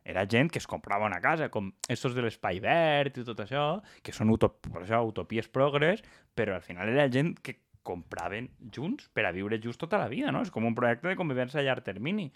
era 0.08 0.24
gent 0.26 0.48
que 0.50 0.58
es 0.58 0.66
comprava 0.66 1.06
una 1.06 1.20
casa, 1.20 1.50
com 1.52 1.70
estos 1.88 2.14
de 2.16 2.24
l'espai 2.24 2.62
verd 2.64 3.20
i 3.20 3.24
tot 3.28 3.40
això, 3.44 3.64
que 4.02 4.14
són 4.16 4.32
utop 4.32 4.62
per 4.70 4.82
això, 4.86 5.02
utopies 5.04 5.50
progres, 5.52 6.00
però 6.34 6.56
al 6.56 6.64
final 6.64 6.88
era 6.94 7.08
gent 7.12 7.34
que 7.44 7.58
compraven 7.88 8.48
junts 8.74 9.08
per 9.12 9.26
a 9.28 9.32
viure 9.32 9.60
just 9.60 9.80
tota 9.80 10.00
la 10.00 10.08
vida, 10.08 10.32
no? 10.32 10.42
És 10.44 10.52
com 10.52 10.66
un 10.68 10.76
projecte 10.76 11.08
de 11.08 11.16
convivència 11.16 11.60
a 11.60 11.66
llarg 11.66 11.84
termini. 11.84 12.30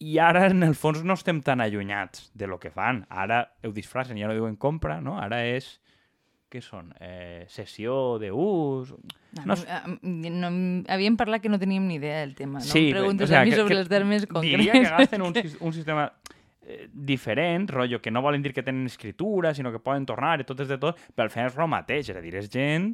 I 0.00 0.16
ara, 0.24 0.46
en 0.48 0.64
el 0.64 0.76
fons, 0.76 1.02
no 1.04 1.16
estem 1.16 1.42
tan 1.44 1.60
allunyats 1.60 2.30
de 2.32 2.46
lo 2.48 2.56
que 2.60 2.72
fan. 2.72 3.02
Ara 3.08 3.42
ho 3.64 3.72
disfracen, 3.76 4.16
ja 4.20 4.28
no 4.28 4.36
diuen 4.36 4.56
compra, 4.56 5.00
no? 5.04 5.18
Ara 5.20 5.42
és 5.44 5.74
què 6.50 6.60
són? 6.64 6.90
Eh, 7.00 7.46
sessió 7.48 8.18
d'ús... 8.20 8.90
No, 9.46 9.54
no, 9.54 10.50
no, 10.50 10.50
havíem 10.90 11.16
parlat 11.18 11.44
que 11.44 11.52
no 11.52 11.60
teníem 11.62 11.86
ni 11.86 12.00
idea 12.00 12.20
del 12.24 12.34
tema. 12.34 12.58
No 12.58 12.66
sí, 12.66 12.88
em 12.88 12.96
preguntes 12.96 13.28
o 13.28 13.30
sea, 13.30 13.44
a 13.44 13.46
mi 13.46 13.54
sobre 13.54 13.76
que, 13.76 13.80
els 13.84 13.92
termes 13.92 14.26
concrets. 14.26 14.58
Diria 14.58 14.74
que 14.74 14.90
agafen 14.90 15.22
un, 15.22 15.38
un 15.38 15.72
sistema 15.76 16.08
eh, 16.66 16.88
diferent, 16.92 17.70
rotllo, 17.70 18.02
que 18.02 18.10
no 18.10 18.22
volen 18.26 18.42
dir 18.42 18.52
que 18.56 18.66
tenen 18.66 18.90
escritura, 18.90 19.54
sinó 19.54 19.70
que 19.70 19.78
poden 19.78 20.06
tornar 20.10 20.40
i 20.42 20.48
tot 20.48 20.66
és 20.66 20.70
de 20.70 20.80
tot, 20.82 20.98
però 21.14 21.28
al 21.28 21.34
final 21.34 21.52
és 21.52 21.58
el 21.58 21.70
mateix, 21.70 22.10
és 22.10 22.18
a 22.18 22.24
dir, 22.24 22.34
és 22.42 22.50
gent 22.50 22.90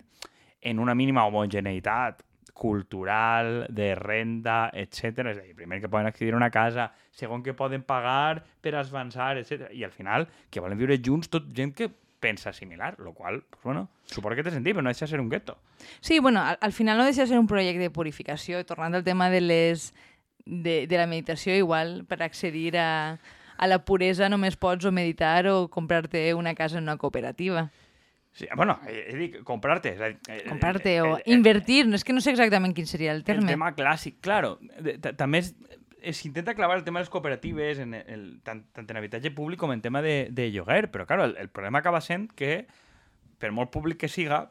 en 0.66 0.80
una 0.82 0.94
mínima 0.98 1.24
homogeneïtat 1.24 2.24
cultural, 2.56 3.66
de 3.68 3.90
renda, 3.94 4.70
etc. 4.72 5.26
És 5.28 5.38
a 5.38 5.44
dir, 5.44 5.52
primer 5.56 5.80
que 5.82 5.90
poden 5.92 6.08
accedir 6.08 6.32
a 6.32 6.38
una 6.38 6.50
casa, 6.50 6.88
segon 7.12 7.44
que 7.44 7.52
poden 7.56 7.84
pagar 7.84 8.42
per 8.64 8.72
avançar, 8.80 9.36
etc. 9.36 9.68
I 9.76 9.84
al 9.84 9.92
final 9.92 10.24
que 10.48 10.64
volen 10.64 10.80
viure 10.80 10.96
junts, 10.96 11.28
tot 11.28 11.52
gent 11.52 11.74
que 11.76 11.90
pensa 12.26 12.52
similar, 12.52 12.98
lo 12.98 13.14
qual, 13.14 13.44
pues 13.48 13.62
bueno, 13.62 13.86
suposo 14.10 14.34
que 14.34 14.42
té 14.42 14.50
sentit, 14.50 14.74
però 14.74 14.82
no 14.82 14.90
deixa 14.90 15.06
de 15.06 15.12
ser 15.14 15.20
un 15.22 15.30
gueto. 15.30 15.56
Sí, 16.00 16.18
bueno, 16.18 16.42
al, 16.42 16.58
al 16.60 16.72
final 16.74 16.98
no 16.98 17.06
deixa 17.06 17.22
de 17.22 17.30
ser 17.30 17.38
un 17.38 17.46
projecte 17.46 17.86
de 17.86 17.94
purificació, 17.94 18.64
tornant 18.66 18.98
al 18.98 19.04
tema 19.06 19.30
de 19.30 19.40
les 19.40 19.92
de, 20.46 20.86
de 20.86 20.98
la 20.98 21.06
meditació, 21.06 21.54
igual 21.58 22.04
per 22.06 22.20
accedir 22.22 22.76
a, 22.78 23.18
a 23.56 23.66
la 23.66 23.80
puresa 23.86 24.28
només 24.30 24.54
pots 24.60 24.84
o 24.86 24.92
meditar 24.94 25.46
o 25.50 25.66
comprar-te 25.72 26.28
una 26.34 26.54
casa 26.54 26.78
en 26.78 26.84
una 26.90 26.98
cooperativa. 26.98 27.70
Sí, 28.36 28.44
bueno, 28.54 28.76
he, 28.86 28.98
he 29.10 29.16
dit 29.16 29.38
comprar-te. 29.48 29.94
és 29.96 30.00
a 30.04 30.10
dir, 30.12 30.18
eh, 30.28 30.42
Comprar-te 30.44 30.92
eh, 30.98 31.00
o 31.02 31.14
eh, 31.16 31.22
invertir, 31.32 31.86
no 31.88 31.96
és 31.96 32.04
que 32.04 32.12
no 32.12 32.20
sé 32.20 32.34
exactament 32.34 32.74
quin 32.76 32.86
seria 32.86 33.14
el 33.14 33.22
El 33.24 33.28
terme. 33.30 33.48
tema 33.48 33.70
clàssic, 33.74 34.18
claro. 34.20 34.58
També 35.16 35.40
eh, 35.40 35.78
s'intenta 36.12 36.54
clavar 36.54 36.76
el 36.78 36.84
tema 36.84 37.00
de 37.00 37.06
les 37.06 37.10
cooperatives 37.10 37.78
en 37.82 37.94
el, 37.94 38.26
tant, 38.44 38.64
tant 38.76 38.90
en 38.90 39.00
habitatge 39.00 39.32
públic 39.34 39.58
com 39.60 39.72
en 39.72 39.82
tema 39.82 40.02
de, 40.02 40.28
de 40.30 40.50
lloguer, 40.52 40.90
però 40.92 41.06
claro, 41.06 41.24
el, 41.24 41.36
el 41.40 41.48
problema 41.48 41.80
acaba 41.80 42.02
sent 42.04 42.28
que, 42.36 42.66
per 43.38 43.50
molt 43.52 43.72
públic 43.74 44.00
que 44.04 44.10
siga, 44.12 44.44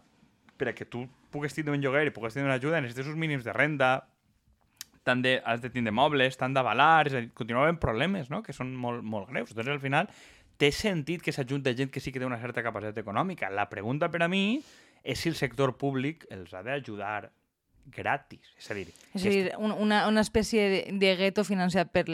per 0.58 0.72
a 0.72 0.76
que 0.76 0.88
tu 0.88 1.06
puguis 1.32 1.56
tindre 1.56 1.76
un 1.76 1.84
lloguer 1.84 2.08
i 2.08 2.14
puguis 2.16 2.36
tindre 2.36 2.50
una 2.50 2.60
ajuda, 2.60 2.82
necessites 2.82 3.12
uns 3.12 3.20
mínims 3.20 3.44
de 3.48 3.54
renda, 3.56 3.92
tant 5.06 5.22
de, 5.22 5.38
has 5.46 5.62
de 5.62 5.70
tindre 5.70 5.94
mobles, 5.94 6.38
tant 6.40 6.56
d'avalar, 6.56 7.08
és 7.08 7.14
a 7.14 7.22
dir, 7.22 7.32
continua 7.38 7.68
havent 7.68 7.80
problemes, 7.82 8.32
no?, 8.34 8.42
que 8.44 8.56
són 8.56 8.74
molt, 8.76 9.06
molt 9.06 9.30
greus. 9.30 9.52
Entonces, 9.54 9.76
al 9.76 9.84
final, 9.84 10.10
té 10.58 10.72
sentit 10.74 11.22
que 11.22 11.34
s'ajunta 11.36 11.76
gent 11.78 11.92
que 11.94 12.02
sí 12.02 12.12
que 12.12 12.22
té 12.22 12.28
una 12.28 12.40
certa 12.42 12.64
capacitat 12.66 12.98
econòmica. 13.04 13.52
La 13.54 13.68
pregunta 13.70 14.10
per 14.12 14.24
a 14.26 14.30
mi 14.32 14.62
és 15.04 15.22
si 15.22 15.30
el 15.30 15.38
sector 15.38 15.76
públic 15.78 16.26
els 16.34 16.56
ha 16.56 16.64
d'ajudar 16.66 17.30
gratis. 17.86 18.40
És 18.58 18.72
a 18.72 18.74
dir, 18.74 18.88
És 19.14 19.26
a 19.26 19.30
dir, 19.30 19.52
un- 19.58 19.72
una, 19.72 20.08
una 20.08 20.22
espècie 20.22 20.70
de, 20.70 20.82
de 21.00 21.16
gueto 21.16 21.44
financiat 21.44 21.92
per 21.92 22.06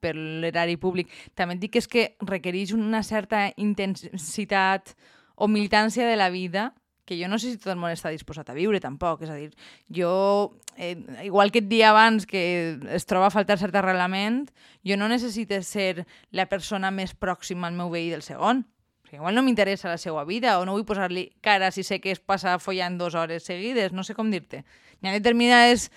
per 0.00 0.14
l'erari 0.16 0.76
públic. 0.76 1.08
També 1.34 1.54
et 1.54 1.60
dic 1.60 1.72
que 1.72 1.78
és 1.78 1.88
que 1.88 2.16
requereix 2.20 2.72
una 2.72 3.02
certa 3.02 3.52
intensitat 3.56 4.94
o 5.36 5.48
militància 5.48 6.06
de 6.06 6.16
la 6.16 6.30
vida 6.30 6.74
que 7.06 7.16
jo 7.20 7.26
no 7.26 7.40
sé 7.40 7.50
si 7.50 7.58
tot 7.58 7.72
el 7.72 7.78
món 7.80 7.90
està 7.90 8.10
disposat 8.14 8.50
a 8.50 8.54
viure 8.54 8.78
tampoc. 8.78 9.22
És 9.26 9.30
a 9.30 9.34
dir, 9.34 9.48
jo, 9.90 10.54
eh, 10.76 10.94
igual 11.24 11.50
que 11.50 11.58
et 11.58 11.66
dia 11.66 11.88
abans 11.90 12.24
que 12.24 12.78
es 12.94 13.06
troba 13.06 13.26
a 13.26 13.30
faltar 13.34 13.56
cert 13.58 13.74
arrelament, 13.74 14.44
jo 14.86 14.94
no 14.96 15.08
necessito 15.10 15.58
ser 15.66 16.06
la 16.30 16.46
persona 16.46 16.92
més 16.94 17.14
pròxima 17.18 17.66
al 17.66 17.74
meu 17.74 17.90
veí 17.90 18.10
del 18.10 18.22
segon. 18.22 18.62
Sigui, 19.10 19.18
igual 19.18 19.34
no 19.34 19.42
m'interessa 19.42 19.90
la 19.90 19.98
seva 19.98 20.22
vida 20.24 20.60
o 20.60 20.64
no 20.64 20.76
vull 20.76 20.86
posar-li 20.86 21.32
cara 21.42 21.72
si 21.74 21.82
sé 21.82 21.98
que 22.00 22.12
es 22.14 22.20
passa 22.22 22.58
follant 22.62 22.98
dues 22.98 23.16
hores 23.18 23.42
seguides, 23.42 23.92
no 23.92 24.04
sé 24.06 24.14
com 24.14 24.30
dir-te. 24.30 24.62
Hi 25.02 25.10
ha 25.10 25.14
determinades 25.16 25.88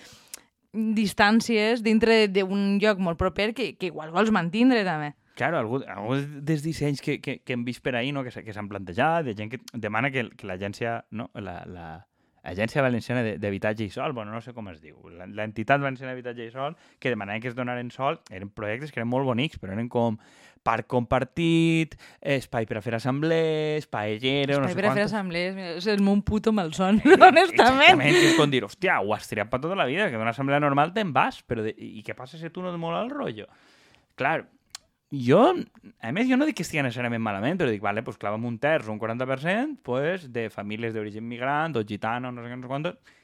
distàncies 0.74 1.84
dintre 1.86 2.26
d'un 2.28 2.80
lloc 2.82 2.98
molt 2.98 3.20
proper 3.20 3.52
que, 3.54 3.76
que 3.78 3.92
igual 3.92 4.10
vols 4.16 4.34
mantindre 4.34 4.82
també. 4.88 5.12
Claro, 5.38 5.60
algú, 5.60 5.82
algú 5.90 6.18
dels 6.42 6.66
dissenys 6.66 7.02
que, 7.02 7.20
que, 7.22 7.40
que 7.46 7.54
hem 7.54 7.66
vist 7.66 7.84
per 7.86 7.96
ahir, 7.96 8.14
no? 8.14 8.24
que 8.26 8.34
que 8.34 8.54
s'han 8.54 8.70
plantejat, 8.70 9.26
de 9.26 9.38
gent 9.38 9.54
que 9.54 9.62
demana 9.74 10.10
que, 10.10 10.30
que 10.34 10.50
l'agència, 10.50 11.04
no? 11.12 11.30
la, 11.34 11.62
la, 11.70 11.88
Agència 12.44 12.82
Valenciana 12.84 13.38
d'Habitatge 13.40 13.86
i 13.88 13.90
Sol, 13.90 14.12
bueno, 14.12 14.34
no 14.36 14.42
sé 14.44 14.52
com 14.52 14.68
es 14.68 14.82
diu, 14.84 14.98
l'entitat 15.08 15.80
valenciana 15.80 16.12
d'habitatge 16.12 16.44
i 16.44 16.52
sol, 16.52 16.76
que 17.00 17.14
demanaven 17.14 17.40
que 17.40 17.48
es 17.48 17.56
donaren 17.56 17.88
sol, 17.90 18.20
eren 18.36 18.50
projectes 18.52 18.92
que 18.92 19.00
eren 19.00 19.08
molt 19.08 19.24
bonics, 19.24 19.62
però 19.62 19.72
eren 19.72 19.88
com 19.88 20.18
parc 20.64 20.88
compartit, 20.92 21.98
espai 22.20 22.66
per 22.70 22.80
a 22.80 22.84
fer 22.86 22.96
assemblees, 22.98 23.88
paellera, 23.92 24.58
no 24.58 24.70
Espai 24.70 24.74
sé 24.74 24.80
per 24.80 24.90
a 24.90 24.96
fer 24.96 25.06
assemblees, 25.10 25.54
mira, 25.58 25.76
és 25.82 25.88
el 25.92 26.02
meu 26.06 26.22
puto 26.26 26.56
malson, 26.56 27.02
Eh, 27.04 27.18
honestament. 27.28 28.00
Exactament, 28.00 28.18
és 28.32 28.40
com 28.40 28.52
dir, 28.52 28.64
hòstia, 28.66 28.98
ho 29.04 29.14
has 29.16 29.28
triat 29.30 29.52
per 29.52 29.60
tota 29.64 29.78
la 29.80 29.88
vida, 29.90 30.10
que 30.10 30.20
d'una 30.20 30.34
assemblea 30.34 30.62
normal 30.64 30.96
te'n 30.96 31.14
vas, 31.16 31.42
però 31.46 31.66
de... 31.66 31.76
i 31.76 32.04
què 32.06 32.16
passa 32.18 32.40
si 32.40 32.52
tu 32.54 32.64
no 32.64 32.72
et 32.72 32.80
mola 32.80 33.04
el 33.04 33.12
rotllo? 33.12 33.50
Clar, 34.20 34.38
jo, 35.14 35.42
a 36.02 36.12
més, 36.16 36.30
jo 36.30 36.38
no 36.40 36.48
dic 36.50 36.58
que 36.58 36.66
estigui 36.66 36.82
necessàriament 36.82 37.22
malament, 37.22 37.60
però 37.60 37.70
dic, 37.70 37.84
vale, 37.84 38.02
pues 38.06 38.18
clava'm 38.22 38.48
un 38.50 38.56
terç 38.62 38.88
o 38.88 38.96
un 38.96 39.02
40% 39.02 39.84
pues, 39.86 40.26
de 40.34 40.48
famílies 40.50 40.96
d'origen 40.96 41.28
migrant 41.28 41.78
o 41.78 41.84
gitano, 41.86 42.32
no 42.34 42.42
sé 42.42 42.50
què, 42.50 42.58
no 42.58 42.66
sé 42.66 42.72
quantos, 42.72 43.20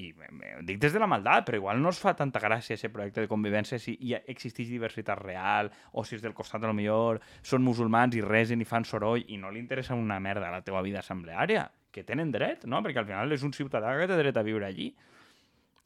i 0.00 0.12
ho 0.12 0.62
dic 0.66 0.80
des 0.82 0.94
de 0.94 1.02
la 1.02 1.08
maldat, 1.10 1.44
però 1.46 1.58
igual 1.60 1.82
no 1.82 1.92
es 1.92 2.00
fa 2.00 2.14
tanta 2.16 2.40
gràcia 2.42 2.76
aquest 2.76 2.92
projecte 2.94 3.24
de 3.24 3.30
convivència 3.30 3.78
si 3.82 3.96
hi 4.00 4.14
existeix 4.20 4.70
diversitat 4.70 5.20
real 5.20 5.70
o 5.92 6.04
si 6.04 6.16
és 6.16 6.24
del 6.24 6.34
costat, 6.36 6.64
lo 6.64 6.74
millor 6.76 7.20
són 7.42 7.64
musulmans 7.66 8.16
i 8.16 8.24
resen 8.24 8.62
i 8.62 8.68
fan 8.68 8.86
soroll 8.88 9.24
i 9.28 9.38
no 9.40 9.50
li 9.50 9.60
interessa 9.62 9.98
una 9.98 10.20
merda 10.20 10.50
la 10.50 10.64
teua 10.64 10.82
vida 10.86 11.04
assembleària, 11.04 11.68
que 11.90 12.04
tenen 12.06 12.32
dret, 12.32 12.66
no? 12.70 12.82
Perquè 12.84 13.02
al 13.02 13.08
final 13.08 13.32
és 13.34 13.46
un 13.46 13.54
ciutadà 13.56 13.96
que 13.98 14.08
té 14.10 14.18
dret 14.18 14.36
a 14.36 14.46
viure 14.46 14.66
allí. 14.66 14.92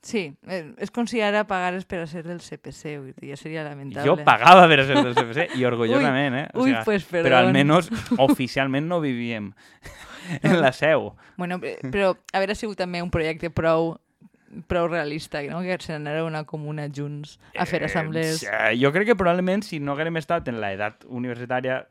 Sí, 0.04 0.26
eh, 0.52 0.74
és 0.84 0.90
com 0.92 1.06
si 1.08 1.22
ara 1.24 1.46
pagares 1.48 1.86
per 1.88 2.02
a 2.02 2.06
ser 2.06 2.26
del 2.26 2.42
CPC, 2.44 2.90
ja 3.24 3.38
seria 3.40 3.62
lamentable. 3.64 4.04
Jo 4.04 4.18
pagava 4.20 4.66
per 4.68 4.82
a 4.82 4.84
ser 4.84 4.98
del 5.00 5.14
CFC 5.16 5.56
i 5.56 5.64
orgullosament, 5.70 6.36
eh? 6.42 6.48
ui, 6.60 6.74
pues, 6.84 7.06
Però 7.08 7.22
perdón. 7.24 7.48
almenys 7.48 7.88
oficialment 8.28 8.84
no 8.90 9.00
vivíem 9.00 9.48
en 10.42 10.60
la 10.60 10.74
seu. 10.76 11.14
Bueno, 11.38 11.56
eh, 11.64 11.78
però 11.88 12.12
haver 12.36 12.52
sigut 12.52 12.76
també 12.76 13.00
un 13.00 13.08
projecte 13.12 13.48
prou 13.48 13.94
prou 14.68 14.88
realista, 14.88 15.42
no? 15.48 15.62
que 15.62 15.78
se 15.80 15.92
n'anara 15.92 16.22
a 16.22 16.28
una 16.28 16.44
comuna 16.44 16.88
junts 16.88 17.38
a 17.58 17.66
fer 17.66 17.84
assemblees. 17.84 18.44
Eh, 18.44 18.76
jo 18.80 18.92
crec 18.94 19.10
que 19.10 19.18
probablement 19.18 19.64
si 19.66 19.80
no 19.80 19.94
haguérem 19.94 20.20
estat 20.20 20.48
en 20.52 20.60
l'edat 20.62 21.04
universitària 21.08 21.82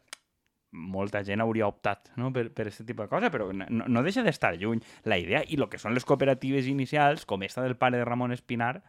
molta 0.74 1.22
gent 1.24 1.42
hauria 1.44 1.68
optat 1.70 2.10
no? 2.18 2.32
per, 2.34 2.48
per 2.52 2.68
aquest 2.68 2.88
tipus 2.88 3.06
de 3.06 3.12
cosa, 3.12 3.30
però 3.34 3.52
no, 3.54 3.68
no 3.70 4.04
deixa 4.06 4.24
d'estar 4.26 4.56
lluny 4.58 4.82
la 5.06 5.20
idea. 5.22 5.44
I 5.46 5.60
el 5.60 5.70
que 5.70 5.80
són 5.82 5.94
les 5.94 6.06
cooperatives 6.06 6.68
inicials, 6.68 7.28
com 7.30 7.46
esta 7.46 7.64
del 7.64 7.78
pare 7.78 8.02
de 8.02 8.08
Ramon 8.10 8.34
Espinar, 8.34 8.82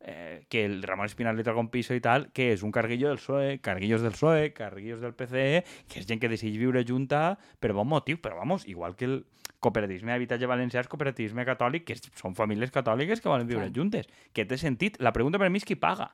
eh, 0.00 0.44
que 0.48 0.64
el 0.64 0.82
Ramon 0.82 1.06
Espinar 1.06 1.34
li 1.36 1.44
toca 1.44 1.60
un 1.60 1.68
piso 1.68 1.94
i 1.94 2.00
tal, 2.00 2.30
que 2.32 2.50
és 2.54 2.64
un 2.66 2.72
carguillo 2.72 3.08
del 3.08 3.20
PSOE, 3.20 3.58
carguillos 3.60 4.02
del 4.02 4.16
PSOE, 4.16 4.52
carguillos 4.56 5.00
del 5.00 5.14
PCE, 5.14 5.64
que 5.88 6.00
és 6.00 6.08
gent 6.08 6.22
que 6.22 6.30
decideix 6.32 6.58
viure 6.60 6.84
junta 6.88 7.38
per 7.60 7.74
bon 7.76 7.88
motiu, 7.88 8.20
però 8.20 8.40
vamos, 8.40 8.66
igual 8.68 8.96
que 8.96 9.06
el 9.08 9.20
cooperativisme 9.60 10.14
d'habitatge 10.14 10.48
valencià 10.48 10.80
és 10.80 10.88
cooperativisme 10.88 11.44
catòlic, 11.44 11.84
que 11.84 11.98
són 12.16 12.34
famílies 12.34 12.72
catòliques 12.72 13.20
que 13.20 13.28
volen 13.28 13.48
viure 13.48 13.68
Clar. 13.68 13.76
juntes. 13.76 14.08
Que 14.32 14.46
té 14.48 14.56
sentit. 14.56 14.96
La 15.04 15.12
pregunta 15.12 15.38
per 15.38 15.50
mi 15.52 15.60
és 15.60 15.68
qui 15.68 15.76
paga. 15.76 16.08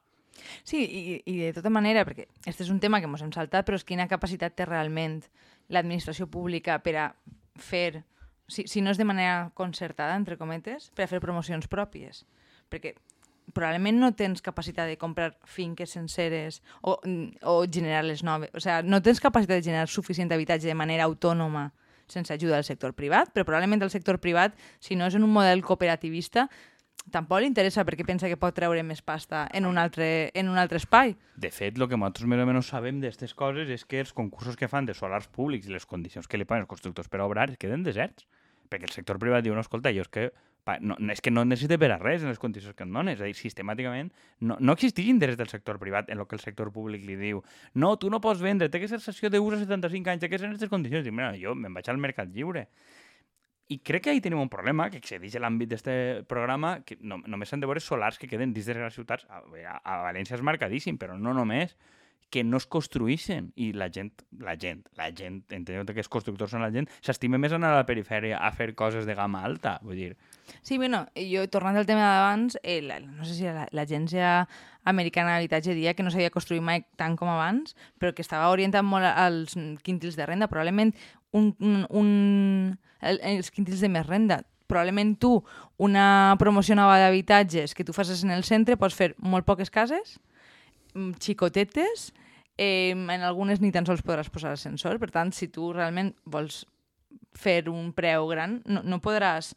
Sí, 0.67 0.83
i, 0.83 1.15
i 1.25 1.39
de 1.41 1.53
tota 1.57 1.71
manera, 1.73 2.05
perquè 2.05 2.27
este 2.45 2.67
és 2.67 2.73
un 2.75 2.83
tema 2.83 3.01
que 3.01 3.09
ens 3.09 3.23
hem 3.23 3.33
saltat, 3.33 3.65
però 3.65 3.79
és 3.79 3.87
quina 3.87 4.09
capacitat 4.11 4.59
té 4.59 4.67
realment 4.67 5.23
l'administració 5.73 6.27
pública 6.31 6.81
per 6.85 6.97
a 7.01 7.07
fer, 7.57 8.03
si, 8.51 8.67
si 8.69 8.83
no 8.83 8.93
és 8.93 8.99
de 9.01 9.07
manera 9.09 9.51
concertada, 9.55 10.19
entre 10.19 10.37
cometes, 10.37 10.91
per 10.95 11.07
a 11.07 11.11
fer 11.11 11.23
promocions 11.23 11.71
pròpies. 11.71 12.25
Perquè 12.69 12.97
probablement 13.55 13.99
no 14.01 14.13
tens 14.19 14.43
capacitat 14.43 14.89
de 14.91 14.99
comprar 14.99 15.35
finques 15.47 15.91
senceres 15.95 16.63
o, 16.83 16.99
o 17.43 17.57
generar-les 17.67 18.25
noves. 18.27 18.51
O 18.55 18.63
sigui, 18.63 18.89
no 18.91 19.03
tens 19.03 19.23
capacitat 19.23 19.61
de 19.61 19.69
generar 19.69 19.91
suficient 19.91 20.33
habitatge 20.33 20.67
de 20.67 20.79
manera 20.79 21.07
autònoma 21.07 21.71
sense 22.07 22.33
ajuda 22.33 22.55
del 22.55 22.65
sector 22.65 22.95
privat, 22.95 23.33
però 23.35 23.45
probablement 23.45 23.83
el 23.83 23.91
sector 23.91 24.21
privat, 24.23 24.55
si 24.79 24.95
no 24.95 25.09
és 25.11 25.17
en 25.19 25.27
un 25.27 25.33
model 25.35 25.63
cooperativista, 25.67 26.47
tampoc 27.11 27.43
li 27.43 27.51
interessa 27.51 27.85
perquè 27.87 28.07
pensa 28.07 28.31
que 28.31 28.39
pot 28.39 28.55
treure 28.55 28.83
més 28.87 29.03
pasta 29.03 29.45
en 29.55 29.67
un 29.67 29.79
altre, 29.79 30.31
en 30.35 30.49
un 30.51 30.59
altre 30.59 30.81
espai. 30.83 31.17
De 31.37 31.51
fet, 31.55 31.79
el 31.79 31.89
que 31.89 31.99
nosaltres 31.99 32.31
més 32.31 32.43
o 32.43 32.47
menys 32.49 32.71
sabem 32.71 33.01
d'aquestes 33.03 33.35
coses 33.35 33.71
és 33.71 33.85
que 33.85 34.01
els 34.03 34.15
concursos 34.15 34.59
que 34.59 34.71
fan 34.71 34.87
de 34.87 34.95
solars 34.95 35.29
públics 35.29 35.69
i 35.69 35.75
les 35.75 35.87
condicions 35.87 36.27
que 36.27 36.39
li 36.39 36.47
posen 36.47 36.67
els 36.67 36.71
constructors 36.71 37.11
per 37.11 37.23
obrar 37.27 37.53
queden 37.59 37.87
deserts. 37.87 38.27
Perquè 38.71 38.89
el 38.89 38.95
sector 38.95 39.21
privat 39.23 39.45
diu, 39.47 39.55
no, 39.55 39.63
escolta, 39.63 39.93
jo 39.95 40.03
és 40.03 40.11
que, 40.11 40.31
no, 40.83 40.97
és 41.13 41.23
que 41.23 41.31
no 41.31 41.45
necessite 41.47 41.79
per 41.79 41.93
a 41.95 41.99
res 42.01 42.25
en 42.25 42.33
les 42.33 42.41
condicions 42.43 42.75
que 42.75 42.85
em 42.87 42.93
dones. 42.93 43.21
És 43.21 43.23
dir, 43.23 43.39
sistemàticament 43.39 44.11
no, 44.41 44.59
no 44.59 44.75
existeix 44.75 45.09
interès 45.13 45.39
del 45.39 45.51
sector 45.53 45.79
privat 45.83 46.11
en 46.11 46.19
el 46.19 46.27
que 46.27 46.37
el 46.39 46.43
sector 46.43 46.73
públic 46.75 47.07
li 47.07 47.17
diu 47.21 47.43
no, 47.75 47.95
tu 48.01 48.11
no 48.11 48.21
pots 48.21 48.43
vendre, 48.43 48.69
té 48.73 48.83
que 48.83 48.91
ser 48.91 49.01
sessió 49.05 49.31
d'ús 49.31 49.59
a 49.59 49.63
75 49.63 50.13
anys, 50.13 50.25
té 50.25 50.31
que 50.31 50.41
en 50.41 50.51
aquestes 50.51 50.73
condicions. 50.73 51.07
Dic, 51.07 51.15
mira, 51.15 51.33
jo 51.39 51.55
me'n 51.55 51.75
vaig 51.77 51.91
al 51.93 52.03
mercat 52.03 52.33
lliure. 52.35 52.67
I 53.69 53.81
crec 53.83 54.05
que 54.05 54.11
ahí 54.13 54.21
tenim 54.23 54.39
un 54.39 54.51
problema 54.51 54.87
que 54.91 55.01
excedeix 55.03 55.35
l'àmbit 55.43 55.73
d'aquest 55.73 56.27
programa, 56.31 56.77
que 56.87 56.99
no, 57.03 57.19
només 57.27 57.51
s'han 57.51 57.63
de 57.63 57.67
veure 57.67 57.83
solars 57.83 58.19
que 58.19 58.29
queden 58.31 58.53
dins 58.55 58.67
de 58.71 58.79
les 58.79 58.95
ciutats. 58.95 59.27
A, 59.27 59.43
a, 59.43 59.79
a 59.83 59.97
València 60.05 60.39
és 60.39 60.45
marcadíssim, 60.47 60.99
però 60.99 61.19
no 61.19 61.35
només 61.35 61.75
que 62.31 62.43
no 62.45 62.59
es 62.59 62.67
construïssin 62.67 63.53
i 63.63 63.73
la 63.75 63.89
gent, 63.93 64.13
la 64.43 64.57
gent, 64.59 64.83
la 64.99 65.11
gent, 65.15 65.41
enteneu 65.55 65.87
que 65.87 66.03
els 66.03 66.11
constructors 66.11 66.55
són 66.55 66.65
la 66.65 66.73
gent, 66.75 66.89
s'estima 67.03 67.39
més 67.39 67.55
anar 67.55 67.73
a 67.73 67.81
la 67.81 67.87
perifèria 67.87 68.41
a 68.43 68.51
fer 68.55 68.73
coses 68.79 69.07
de 69.07 69.15
gamma 69.19 69.45
alta, 69.47 69.77
vull 69.83 69.99
dir, 69.99 70.11
Sí, 70.63 70.79
bueno, 70.79 71.07
jo 71.17 71.47
tornant 71.51 71.77
al 71.77 71.87
tema 71.87 72.01
d'abans, 72.07 72.59
eh, 72.63 72.81
no 72.83 73.25
sé 73.25 73.35
si 73.35 73.45
la- 73.45 73.69
l'Agència 73.73 74.49
Americana 74.85 75.33
d'Habitatge 75.35 75.75
dia 75.75 75.95
que 75.95 76.03
no 76.03 76.11
s'havia 76.11 76.31
construït 76.31 76.63
mai 76.63 76.85
tant 76.97 77.17
com 77.19 77.29
abans, 77.29 77.75
però 77.99 78.15
que 78.15 78.23
estava 78.23 78.51
orientat 78.51 78.85
molt 78.87 79.05
als 79.05 79.57
quintils 79.83 80.17
de 80.17 80.27
renda, 80.27 80.47
probablement 80.49 80.95
un, 81.33 81.55
un, 81.61 81.87
un, 81.91 82.79
el, 83.01 83.19
els 83.23 83.51
quintils 83.51 83.81
de 83.81 83.89
més 83.89 84.07
renda. 84.07 84.45
Probablement 84.67 85.17
tu, 85.19 85.45
una 85.79 86.35
promoció 86.39 86.75
nova 86.75 86.99
d'habitatges 86.99 87.75
que 87.75 87.85
tu 87.85 87.93
facis 87.95 88.23
en 88.25 88.31
el 88.35 88.43
centre, 88.45 88.77
pots 88.77 88.95
fer 88.99 89.15
molt 89.19 89.45
poques 89.47 89.71
cases, 89.71 90.19
mm, 90.95 91.13
xicotetes, 91.23 92.13
eh, 92.59 92.91
en 92.91 93.11
algunes 93.23 93.61
ni 93.61 93.71
tan 93.73 93.87
sols 93.87 94.03
podràs 94.03 94.31
posar 94.31 94.53
ascensor, 94.57 94.99
per 94.99 95.11
tant, 95.11 95.31
si 95.33 95.49
tu 95.49 95.73
realment 95.73 96.15
vols 96.25 96.65
fer 97.37 97.69
un 97.69 97.93
preu 97.93 98.27
gran, 98.31 98.63
no, 98.65 98.83
no 98.83 98.99
podràs 99.05 99.53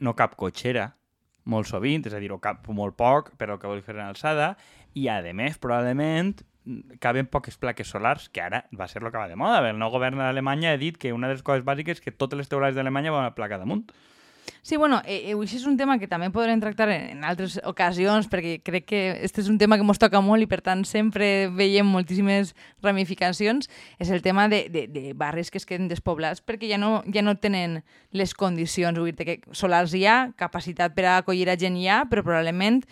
no 0.00 0.14
cap 0.18 0.36
cotxera, 0.36 0.90
molt 1.46 1.68
sovint, 1.70 2.04
és 2.08 2.14
a 2.14 2.20
dir, 2.22 2.32
o 2.34 2.40
cap 2.42 2.66
molt 2.74 2.96
poc, 2.98 3.32
però 3.38 3.56
que 3.60 3.70
vol 3.70 3.82
fer 3.86 3.96
en 3.96 4.08
alçada, 4.08 4.54
i 4.94 5.06
a 5.12 5.20
més, 5.36 5.58
probablement, 5.62 6.34
caben 7.00 7.28
poques 7.30 7.56
plaques 7.60 7.88
solars, 7.88 8.28
que 8.28 8.42
ara 8.42 8.64
va 8.74 8.88
ser 8.90 9.02
el 9.02 9.10
que 9.12 9.18
va 9.18 9.28
de 9.30 9.38
moda. 9.38 9.62
El 9.68 9.78
nou 9.78 9.92
govern 9.94 10.18
d'Alemanya 10.18 10.74
ha 10.74 10.80
dit 10.80 10.98
que 10.98 11.12
una 11.14 11.30
de 11.30 11.36
les 11.38 11.46
coses 11.46 11.64
bàsiques 11.64 12.00
és 12.00 12.04
que 12.04 12.14
totes 12.14 12.38
les 12.40 12.50
teulades 12.50 12.76
d'Alemanya 12.76 13.14
van 13.14 13.28
a 13.28 13.34
placa 13.36 13.60
damunt. 13.62 13.86
Sí, 14.62 14.76
bueno, 14.76 15.00
eh, 15.04 15.30
eh, 15.30 15.34
això 15.34 15.56
és 15.60 15.66
un 15.66 15.76
tema 15.78 15.94
que 15.98 16.08
també 16.10 16.26
podrem 16.34 16.58
tractar 16.58 16.88
en, 16.90 17.04
en 17.14 17.24
altres 17.28 17.58
ocasions, 17.64 18.26
perquè 18.26 18.56
crec 18.66 18.86
que 18.90 19.00
este 19.22 19.40
és 19.44 19.50
un 19.52 19.58
tema 19.58 19.78
que 19.78 19.86
ens 19.86 20.00
toca 20.02 20.20
molt 20.20 20.42
i, 20.42 20.48
per 20.50 20.58
tant, 20.66 20.84
sempre 20.84 21.48
veiem 21.54 21.86
moltíssimes 21.86 22.54
ramificacions. 22.82 23.70
És 24.02 24.10
el 24.10 24.22
tema 24.26 24.48
de, 24.50 24.64
de, 24.70 24.86
de 24.90 25.14
barris 25.14 25.50
que 25.50 25.62
es 25.62 25.66
queden 25.66 25.86
despoblats 25.86 26.42
perquè 26.42 26.70
ja 26.70 26.80
no, 26.82 27.04
ja 27.14 27.22
no 27.22 27.36
tenen 27.38 27.82
les 28.10 28.34
condicions. 28.34 28.98
Vull 28.98 29.14
dir 29.14 29.28
que 29.28 29.38
solars 29.54 29.94
hi 29.94 30.06
ha, 30.06 30.32
capacitat 30.36 30.96
per 30.96 31.06
a 31.06 31.18
acollir 31.20 31.46
a 31.50 31.58
gent 31.58 31.78
hi 31.78 31.86
ha, 31.86 32.04
però 32.10 32.26
probablement 32.26 32.82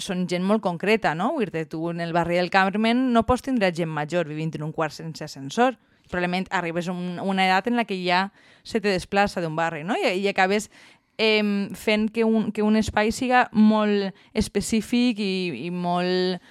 són 0.00 0.24
gent 0.30 0.42
molt 0.42 0.62
concreta, 0.62 1.14
no? 1.14 1.34
Vull 1.36 1.52
dir 1.52 1.68
tu 1.70 1.88
en 1.90 2.00
el 2.00 2.12
barri 2.16 2.40
del 2.40 2.50
Carmen 2.50 3.10
no 3.12 3.24
pots 3.28 3.44
tindre 3.46 3.72
gent 3.76 3.92
major 3.92 4.26
vivint 4.26 4.56
en 4.56 4.64
un 4.66 4.72
quart 4.72 4.94
sense 4.96 5.24
ascensor. 5.24 5.76
Probablement 6.10 6.48
arribes 6.50 6.88
a 6.88 6.92
un, 6.92 7.20
una 7.20 7.46
edat 7.46 7.68
en 7.70 7.76
la 7.76 7.86
que 7.88 7.96
ja 8.02 8.28
se 8.62 8.80
te 8.80 8.92
desplaça 8.92 9.40
d'un 9.40 9.56
barri, 9.56 9.84
no? 9.84 9.96
I, 9.96 10.16
i 10.20 10.28
acabes 10.28 10.70
eh, 11.18 11.68
fent 11.74 12.10
que 12.12 12.24
un, 12.24 12.50
que 12.52 12.62
un 12.62 12.76
espai 12.76 13.12
siga 13.12 13.48
molt 13.52 14.14
específic 14.34 15.20
i, 15.22 15.66
i 15.66 15.70
molt 15.70 16.42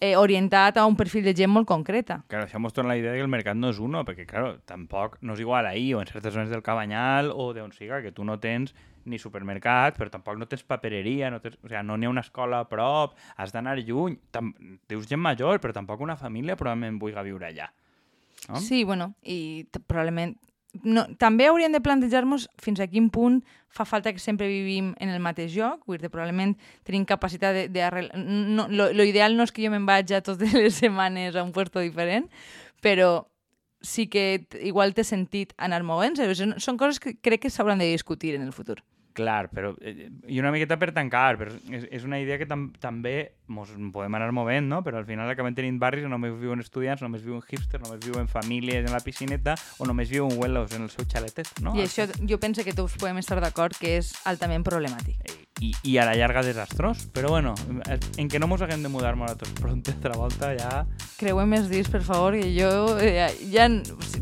eh, 0.00 0.16
orientat 0.16 0.76
a 0.78 0.86
un 0.86 0.96
perfil 0.96 1.24
de 1.26 1.34
gent 1.34 1.50
molt 1.50 1.66
concreta. 1.68 2.22
Claro, 2.30 2.46
això 2.46 2.60
mostra 2.62 2.86
la 2.86 2.96
idea 2.96 3.12
de 3.12 3.18
que 3.18 3.26
el 3.26 3.32
mercat 3.32 3.58
no 3.58 3.72
és 3.72 3.80
uno, 3.82 4.04
perquè, 4.06 4.26
claro, 4.28 4.58
tampoc 4.68 5.18
no 5.20 5.34
és 5.34 5.42
igual 5.42 5.66
ahir 5.66 5.96
o 5.96 6.02
en 6.02 6.10
certes 6.10 6.34
zones 6.34 6.50
del 6.50 6.62
Cabanyal 6.62 7.32
o 7.34 7.50
d'on 7.54 7.74
siga, 7.74 8.00
que 8.02 8.12
tu 8.14 8.24
no 8.24 8.38
tens 8.38 8.74
ni 9.08 9.18
supermercat, 9.18 9.96
però 9.98 10.12
tampoc 10.12 10.38
no 10.38 10.46
tens 10.46 10.62
papereria, 10.68 11.30
no, 11.32 11.40
tens, 11.40 11.56
o 11.62 11.68
sigui, 11.68 11.82
no 11.86 11.96
n'hi 11.96 12.06
ha 12.06 12.12
una 12.12 12.24
escola 12.24 12.62
a 12.62 12.68
prop, 12.68 13.16
has 13.36 13.54
d'anar 13.54 13.78
lluny. 13.80 14.18
Tam, 14.30 14.52
dius 14.88 15.08
gent 15.08 15.22
major, 15.24 15.60
però 15.60 15.74
tampoc 15.74 16.04
una 16.04 16.16
família 16.16 16.56
probablement 16.56 17.00
vulgui 17.00 17.24
viure 17.30 17.48
allà. 17.48 17.70
No? 18.46 18.60
Sí, 18.62 18.84
bueno, 18.84 19.12
i 19.22 19.66
probablement 19.86 20.36
no, 20.84 21.06
també 21.18 21.48
hauríem 21.48 21.72
de 21.72 21.80
plantejar-nos 21.82 22.46
fins 22.60 22.80
a 22.80 22.86
quin 22.90 23.08
punt 23.10 23.40
fa 23.72 23.86
falta 23.88 24.12
que 24.12 24.22
sempre 24.22 24.48
vivim 24.48 24.92
en 25.00 25.10
el 25.10 25.20
mateix 25.20 25.54
lloc, 25.56 25.82
vull 25.88 25.98
dir, 26.00 26.10
probablement 26.12 26.54
tenim 26.86 27.06
capacitat 27.08 27.56
de... 27.56 27.64
de 27.72 27.88
no, 28.14 28.68
lo, 28.68 28.90
lo 28.92 29.06
ideal 29.08 29.36
no 29.36 29.46
és 29.48 29.52
que 29.52 29.64
jo 29.64 29.72
me'n 29.72 29.88
vaig 29.88 30.12
a 30.12 30.22
totes 30.24 30.54
les 30.54 30.78
setmanes 30.78 31.36
a 31.36 31.44
un 31.44 31.52
puesto 31.56 31.80
diferent, 31.80 32.28
però 32.84 33.26
sí 33.80 34.08
que 34.10 34.46
igual 34.60 34.94
té 34.94 35.04
sentit 35.06 35.54
anar 35.56 35.84
movent-se. 35.86 36.26
Són 36.34 36.78
coses 36.78 36.98
que 37.02 37.16
crec 37.16 37.46
que 37.46 37.50
s'hauran 37.52 37.78
de 37.78 37.90
discutir 37.90 38.34
en 38.36 38.46
el 38.46 38.52
futur. 38.52 38.82
Clar, 39.18 39.48
però 39.50 39.72
eh, 39.82 40.08
i 40.30 40.38
una 40.38 40.52
miqueta 40.54 40.78
per 40.78 40.92
tancar, 40.94 41.38
però 41.40 41.54
és, 41.74 41.88
és 41.90 42.06
una 42.06 42.20
idea 42.22 42.38
que 42.38 42.46
tam 42.46 42.68
també 42.78 43.32
mos 43.50 43.72
podem 43.94 44.14
anar 44.14 44.30
movent, 44.36 44.68
no? 44.70 44.82
Però 44.86 45.00
al 45.00 45.08
final 45.08 45.30
acabem 45.32 45.56
tenint 45.56 45.80
barris 45.82 46.06
on 46.06 46.14
només 46.14 46.36
viuen 46.38 46.62
estudiants, 46.62 47.02
només 47.02 47.24
viuen 47.26 47.42
hipsters, 47.42 47.82
només 47.82 48.04
viuen 48.04 48.30
famílies 48.30 48.86
en 48.86 48.94
la 48.94 49.02
piscineta 49.02 49.56
o 49.78 49.88
només 49.88 50.12
viuen 50.12 50.38
huelos 50.38 50.76
en 50.76 50.86
el 50.86 50.92
seu 50.94 51.08
xaletet, 51.08 51.50
no? 51.64 51.74
I 51.74 51.88
això 51.88 52.06
jo 52.20 52.38
penso 52.38 52.66
que 52.66 52.76
tots 52.76 52.98
podem 53.00 53.18
estar 53.24 53.40
d'acord 53.42 53.74
que 53.78 53.98
és 53.98 54.14
altament 54.28 54.66
problemàtic. 54.66 55.47
I, 55.60 55.72
I 55.82 55.96
a 55.98 56.04
la 56.06 56.14
llarga 56.14 56.42
desastrós, 56.46 57.06
però 57.12 57.30
bueno, 57.32 57.54
en 58.16 58.28
que 58.28 58.38
no 58.38 58.46
mos 58.46 58.62
haguem 58.62 58.82
de 58.82 58.90
mudar 58.92 59.16
molt 59.18 59.32
a 59.32 59.38
tots 59.40 59.56
pronto, 59.58 59.90
altra 59.90 60.14
volta 60.14 60.52
ja... 60.54 60.84
Creuem 61.18 61.50
més 61.50 61.66
dies, 61.70 61.88
per 61.90 62.02
favor, 62.06 62.36
que 62.38 62.52
jo 62.54 62.70
eh, 63.02 63.26
ja... 63.50 63.66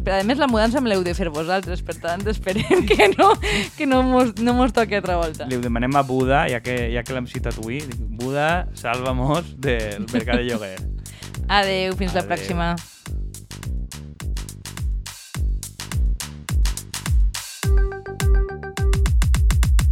Però 0.06 0.16
a 0.16 0.24
més 0.24 0.40
la 0.40 0.48
mudança 0.48 0.80
me 0.80 0.88
l'heu 0.88 1.04
de 1.04 1.12
fer 1.18 1.28
vosaltres, 1.34 1.82
per 1.84 1.98
tant 2.00 2.24
esperem 2.30 2.86
que 2.88 3.10
no, 3.16 3.32
que 3.76 3.88
no 3.90 4.00
mos, 4.06 4.32
no 4.40 4.56
mos 4.56 4.72
toqui 4.72 4.96
altra 4.96 5.18
volta. 5.20 5.48
Li 5.50 5.58
ho 5.58 5.64
demanem 5.64 5.98
a 5.98 6.04
Buda, 6.06 6.46
ja 6.52 6.62
que, 6.64 6.76
ja 6.94 7.04
que 7.04 7.16
l'hem 7.16 7.28
citat 7.28 7.58
avui. 7.60 7.82
Buda, 7.98 8.68
salva-mos 8.78 9.56
del 9.60 10.06
mercat 10.12 10.40
de 10.40 10.48
lloguer. 10.48 10.76
Adeu, 11.48 11.96
fins 11.98 12.14
Adeu. 12.14 12.22
la 12.22 12.28
pròxima. 12.30 12.74